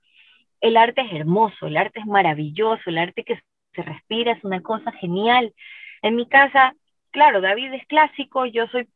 el 0.62 0.78
arte 0.78 1.02
es 1.02 1.14
hermoso, 1.14 1.68
el 1.68 1.78
arte 1.78 2.00
es 2.00 2.08
maravilloso, 2.08 2.84
el 2.88 2.98
arte 2.98 3.24
que 3.24 3.40
se 3.76 3.82
respira 3.84 4.32
es 4.32 4.44
una 4.44 4.62
cosa 4.62 4.92
genial. 4.94 5.54
En 6.02 6.16
mi 6.16 6.28
casa, 6.28 6.74
claro, 7.12 7.40
David 7.42 7.74
es 7.74 7.86
clásico, 7.86 8.46
yo 8.46 8.66
soy 8.68 8.88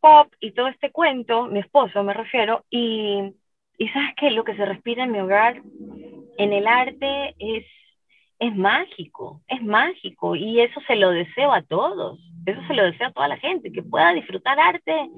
pop 0.00 0.32
y 0.40 0.52
todo 0.52 0.68
este 0.68 0.90
cuento, 0.90 1.46
mi 1.46 1.60
esposo 1.60 2.02
me 2.02 2.14
refiero, 2.14 2.64
y, 2.70 3.34
y 3.78 3.88
sabes 3.88 4.14
que 4.16 4.30
lo 4.30 4.44
que 4.44 4.56
se 4.56 4.64
respira 4.64 5.04
en 5.04 5.12
mi 5.12 5.20
hogar, 5.20 5.62
en 6.38 6.52
el 6.52 6.66
arte, 6.66 7.34
es, 7.38 7.64
es 8.38 8.54
mágico, 8.54 9.42
es 9.48 9.62
mágico, 9.62 10.36
y 10.36 10.60
eso 10.60 10.80
se 10.86 10.96
lo 10.96 11.10
deseo 11.10 11.52
a 11.52 11.62
todos. 11.62 12.20
Eso 12.46 12.60
se 12.68 12.74
lo 12.74 12.84
deseo 12.84 13.08
a 13.08 13.12
toda 13.12 13.26
la 13.26 13.38
gente, 13.38 13.72
que 13.72 13.82
pueda 13.82 14.12
disfrutar 14.12 14.58
arte, 14.60 15.10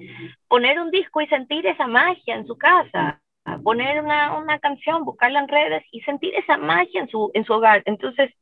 poner 0.49 0.81
un 0.81 0.91
disco 0.91 1.21
y 1.21 1.27
sentir 1.27 1.67
esa 1.67 1.87
magia 1.87 2.35
en 2.35 2.47
su 2.47 2.57
casa, 2.57 3.21
poner 3.63 4.03
una, 4.03 4.39
una 4.39 4.59
canción, 4.59 5.05
buscarla 5.05 5.41
en 5.41 5.49
redes 5.49 5.85
y 5.93 6.01
sentir 6.01 6.35
esa 6.35 6.57
magia 6.57 7.03
en 7.03 7.09
su, 7.09 7.31
en 7.35 7.45
su 7.45 7.53
hogar. 7.53 7.83
Entonces, 7.85 8.33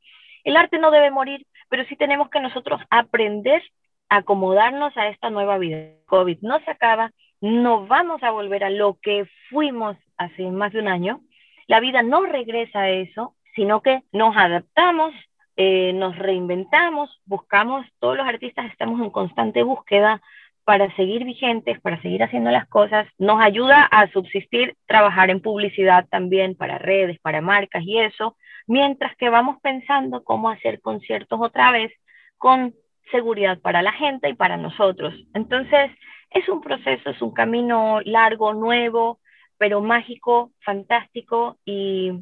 el 0.44 0.56
arte 0.56 0.78
no 0.78 0.92
debe 0.92 1.10
morir, 1.10 1.44
pero 1.68 1.84
sí 1.86 1.96
tenemos 1.96 2.30
que 2.30 2.40
nosotros 2.40 2.80
aprender 2.88 3.60
acomodarnos 4.08 4.96
a 4.96 5.08
esta 5.08 5.30
nueva 5.30 5.58
vida. 5.58 5.78
COVID 6.06 6.38
no 6.42 6.60
se 6.60 6.70
acaba, 6.70 7.12
no 7.40 7.86
vamos 7.86 8.22
a 8.22 8.30
volver 8.30 8.64
a 8.64 8.70
lo 8.70 8.98
que 9.00 9.26
fuimos 9.50 9.96
hace 10.16 10.50
más 10.50 10.72
de 10.72 10.80
un 10.80 10.88
año. 10.88 11.20
La 11.66 11.80
vida 11.80 12.02
no 12.02 12.22
regresa 12.22 12.80
a 12.80 12.90
eso, 12.90 13.34
sino 13.54 13.82
que 13.82 14.02
nos 14.12 14.36
adaptamos 14.36 15.14
eh, 15.58 15.94
nos 15.94 16.18
reinventamos, 16.18 17.18
buscamos, 17.24 17.86
todos 17.98 18.14
los 18.14 18.26
artistas 18.26 18.66
estamos 18.70 19.00
en 19.00 19.08
constante 19.08 19.62
búsqueda 19.62 20.20
para 20.64 20.94
seguir 20.96 21.24
vigentes, 21.24 21.80
para 21.80 22.00
seguir 22.02 22.22
haciendo 22.22 22.50
las 22.50 22.68
cosas, 22.68 23.08
nos 23.16 23.40
ayuda 23.40 23.84
a 23.84 24.10
subsistir, 24.10 24.76
trabajar 24.84 25.30
en 25.30 25.40
publicidad 25.40 26.06
también 26.10 26.56
para 26.56 26.76
redes, 26.76 27.18
para 27.20 27.40
marcas 27.40 27.84
y 27.84 27.98
eso, 27.98 28.36
mientras 28.66 29.16
que 29.16 29.30
vamos 29.30 29.56
pensando 29.62 30.24
cómo 30.24 30.50
hacer 30.50 30.82
conciertos 30.82 31.40
otra 31.40 31.72
vez 31.72 31.90
con 32.36 32.74
seguridad 33.10 33.60
para 33.60 33.82
la 33.82 33.92
gente 33.92 34.28
y 34.28 34.34
para 34.34 34.56
nosotros. 34.56 35.14
Entonces, 35.34 35.90
es 36.30 36.48
un 36.48 36.60
proceso, 36.60 37.10
es 37.10 37.22
un 37.22 37.32
camino 37.32 38.00
largo, 38.04 38.54
nuevo, 38.54 39.20
pero 39.58 39.80
mágico, 39.80 40.52
fantástico 40.64 41.58
y 41.64 42.12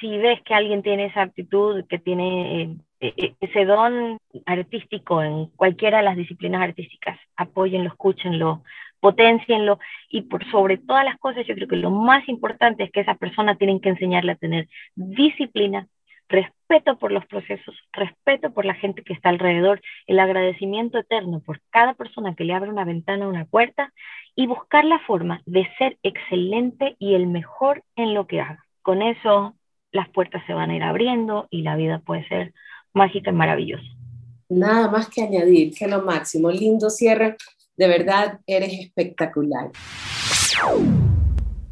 si 0.00 0.18
ves 0.18 0.42
que 0.42 0.54
alguien 0.54 0.82
tiene 0.82 1.06
esa 1.06 1.22
aptitud, 1.22 1.84
que 1.88 1.98
tiene 1.98 2.62
eh, 2.62 2.76
e, 3.00 3.14
e, 3.16 3.34
ese 3.40 3.64
don 3.64 4.18
artístico 4.44 5.22
en 5.22 5.46
cualquiera 5.56 5.98
de 5.98 6.04
las 6.04 6.16
disciplinas 6.16 6.62
artísticas, 6.62 7.18
apóyenlo, 7.36 7.88
escúchenlo, 7.88 8.62
potencienlo 9.00 9.78
y 10.08 10.22
por 10.22 10.48
sobre 10.50 10.78
todas 10.78 11.04
las 11.04 11.18
cosas 11.18 11.46
yo 11.46 11.54
creo 11.54 11.68
que 11.68 11.76
lo 11.76 11.90
más 11.90 12.28
importante 12.28 12.84
es 12.84 12.90
que 12.90 13.00
esa 13.00 13.14
persona 13.14 13.56
tienen 13.56 13.80
que 13.80 13.90
enseñarle 13.90 14.32
a 14.32 14.36
tener 14.36 14.68
disciplina, 14.94 15.88
respeto 16.28 16.98
por 16.98 17.12
los 17.12 17.24
procesos, 17.26 17.76
respeto 17.92 18.52
por 18.52 18.64
la 18.64 18.74
gente 18.74 19.02
que 19.02 19.12
está 19.12 19.28
alrededor, 19.28 19.80
el 20.06 20.18
agradecimiento 20.18 20.98
eterno 20.98 21.40
por 21.40 21.60
cada 21.70 21.94
persona 21.94 22.34
que 22.34 22.44
le 22.44 22.54
abre 22.54 22.70
una 22.70 22.84
ventana 22.84 23.26
o 23.26 23.30
una 23.30 23.44
puerta 23.44 23.92
y 24.34 24.46
buscar 24.46 24.84
la 24.84 24.98
forma 25.00 25.42
de 25.46 25.66
ser 25.78 25.98
excelente 26.02 26.96
y 26.98 27.14
el 27.14 27.26
mejor 27.26 27.82
en 27.94 28.14
lo 28.14 28.26
que 28.26 28.40
haga. 28.40 28.64
Con 28.82 29.02
eso 29.02 29.54
las 29.92 30.08
puertas 30.10 30.42
se 30.46 30.52
van 30.52 30.70
a 30.70 30.76
ir 30.76 30.82
abriendo 30.82 31.46
y 31.50 31.62
la 31.62 31.76
vida 31.76 32.00
puede 32.00 32.26
ser 32.28 32.52
mágica 32.92 33.30
y 33.30 33.34
maravillosa. 33.34 33.86
Nada 34.48 34.88
más 34.88 35.08
que 35.08 35.22
añadir, 35.22 35.74
que 35.74 35.88
lo 35.88 36.02
máximo. 36.02 36.50
Lindo 36.50 36.90
cierre, 36.90 37.36
de 37.76 37.88
verdad 37.88 38.40
eres 38.46 38.72
espectacular. 38.78 39.70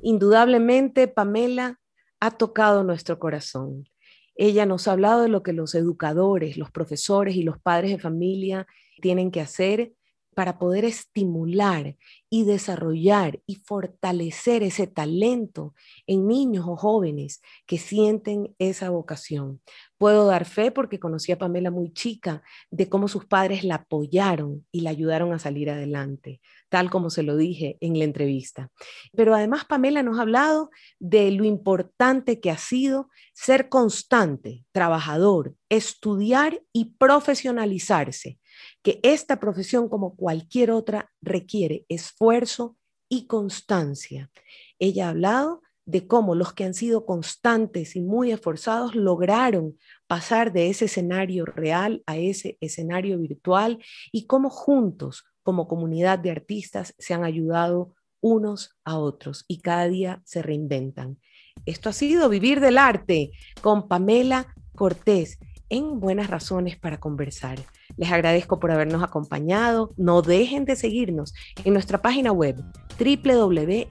Indudablemente, 0.01 1.09
Pamela 1.09 1.79
ha 2.21 2.31
tocado 2.31 2.85
nuestro 2.85 3.19
corazón. 3.19 3.89
Ella 4.37 4.67
nos 4.67 4.89
ha 4.89 4.93
hablado 4.93 5.23
de 5.23 5.29
lo 5.29 5.43
que 5.43 5.53
los 5.53 5.75
educadores, 5.75 6.57
los 6.57 6.71
profesores 6.71 7.37
y 7.37 7.43
los 7.43 7.59
padres 7.59 7.91
de 7.91 7.99
familia 7.99 8.67
tienen 9.01 9.31
que 9.31 9.41
hacer 9.41 9.93
para 10.35 10.59
poder 10.59 10.85
estimular 10.85 11.97
y 12.29 12.45
desarrollar 12.45 13.41
y 13.47 13.55
fortalecer 13.57 14.63
ese 14.63 14.87
talento 14.87 15.75
en 16.07 16.27
niños 16.27 16.67
o 16.69 16.77
jóvenes 16.77 17.41
que 17.67 17.79
sienten 17.79 18.55
esa 18.59 18.91
vocación. 18.91 19.61
Puedo 19.97 20.27
dar 20.27 20.45
fe 20.45 20.71
porque 20.71 20.99
conocí 20.99 21.33
a 21.33 21.39
Pamela 21.39 21.71
muy 21.71 21.93
chica 21.93 22.43
de 22.71 22.89
cómo 22.89 23.09
sus 23.09 23.25
padres 23.25 23.65
la 23.65 23.77
apoyaron 23.77 24.67
y 24.73 24.81
la 24.81 24.91
ayudaron 24.91 25.33
a 25.33 25.39
salir 25.39 25.71
adelante, 25.71 26.41
tal 26.75 26.91
como 26.91 27.09
se 27.09 27.23
lo 27.23 27.37
dije 27.37 27.79
en 27.81 27.97
la 28.01 28.05
entrevista. 28.05 28.73
Pero 29.13 29.33
además 29.33 29.65
Pamela 29.65 30.03
nos 30.03 30.19
ha 30.19 30.23
hablado 30.23 30.71
de 30.99 31.31
lo 31.31 31.45
importante 31.45 32.41
que 32.41 32.51
ha 32.51 32.59
sido 32.59 33.11
ser 33.33 33.69
constante, 33.69 34.65
trabajador, 34.73 35.55
estudiar 35.69 36.65
y 36.73 36.97
profesionalizarse 36.97 38.41
que 38.83 38.99
esta 39.05 39.39
profesión, 39.39 39.89
como 39.89 40.17
cualquier 40.17 40.73
otra, 40.73 41.13
requiere 41.23 41.87
esfuerzo 41.89 42.77
y 43.09 43.29
constancia. 43.29 44.33
Ella 44.81 45.07
ha 45.07 45.11
hablado 45.11 45.63
de 45.87 46.09
cómo 46.09 46.35
los 46.35 46.55
que 46.55 46.65
han 46.65 46.75
sido 46.75 47.07
constantes 47.07 47.95
y 47.95 48.01
muy 48.01 48.33
esforzados 48.33 48.97
lograron 48.97 49.79
pasar 50.09 50.53
de 50.53 50.71
ese 50.71 50.87
escenario 50.87 51.45
real 51.45 52.03
a 52.07 52.17
ese 52.17 52.59
escenario 52.61 53.17
virtual 53.21 53.79
y 54.11 54.27
cómo 54.27 54.51
juntos, 54.51 55.25
como 55.45 55.69
comunidad 55.69 56.19
de 56.19 56.33
artistas, 56.33 56.95
se 56.99 57.15
han 57.15 57.23
ayudado 57.23 57.95
unos 58.21 58.77
a 58.85 58.99
otros 58.99 59.45
y 59.47 59.61
cada 59.61 59.87
día 59.87 60.21
se 60.25 60.43
reinventan. 60.43 61.21
Esto 61.67 61.91
ha 61.91 61.93
sido 61.93 62.29
Vivir 62.29 62.59
del 62.59 62.79
Arte 62.79 63.31
con 63.61 63.87
Pamela 63.87 64.55
Cortés 64.75 65.39
en 65.69 66.01
Buenas 66.01 66.29
Razones 66.29 66.77
para 66.77 66.99
Conversar. 66.99 67.59
Les 67.97 68.11
agradezco 68.11 68.59
por 68.59 68.71
habernos 68.71 69.03
acompañado. 69.03 69.93
No 69.97 70.23
dejen 70.23 70.65
de 70.65 70.77
seguirnos 70.77 71.35
en 71.65 71.75
nuestra 71.75 72.01
página 72.01 72.33
web 72.33 72.57
www.ipunk.org 72.99 73.85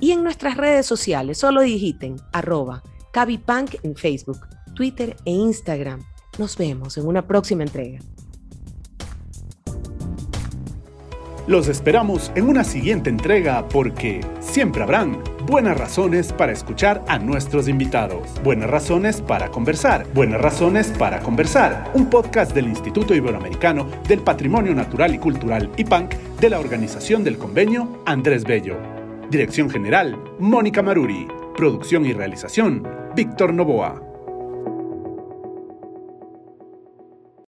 y 0.00 0.10
en 0.10 0.24
nuestras 0.24 0.56
redes 0.56 0.86
sociales. 0.86 1.38
Solo 1.38 1.62
digiten 1.62 2.16
arroba 2.32 2.82
Cabipunk 3.12 3.76
en 3.84 3.94
Facebook, 3.94 4.40
Twitter 4.74 5.16
e 5.24 5.30
Instagram. 5.30 6.02
Nos 6.38 6.56
vemos 6.56 6.98
en 6.98 7.06
una 7.06 7.26
próxima 7.26 7.62
entrega. 7.62 8.00
Los 11.46 11.68
esperamos 11.68 12.32
en 12.36 12.48
una 12.48 12.64
siguiente 12.64 13.10
entrega 13.10 13.68
porque 13.68 14.22
siempre 14.40 14.82
habrán 14.82 15.22
buenas 15.46 15.76
razones 15.76 16.32
para 16.32 16.52
escuchar 16.52 17.04
a 17.06 17.18
nuestros 17.18 17.68
invitados, 17.68 18.30
buenas 18.42 18.70
razones 18.70 19.20
para 19.20 19.50
conversar, 19.50 20.06
buenas 20.14 20.40
razones 20.40 20.88
para 20.98 21.20
conversar, 21.20 21.90
un 21.92 22.08
podcast 22.08 22.54
del 22.54 22.68
Instituto 22.68 23.14
Iberoamericano 23.14 23.86
del 24.08 24.20
Patrimonio 24.20 24.74
Natural 24.74 25.14
y 25.14 25.18
Cultural 25.18 25.70
IPANC 25.76 26.14
de 26.40 26.48
la 26.48 26.60
Organización 26.60 27.22
del 27.22 27.36
Convenio 27.36 28.02
Andrés 28.06 28.44
Bello. 28.44 28.78
Dirección 29.30 29.68
General, 29.68 30.18
Mónica 30.38 30.82
Maruri. 30.82 31.28
Producción 31.58 32.06
y 32.06 32.14
realización, 32.14 32.88
Víctor 33.14 33.52
Novoa. 33.52 34.13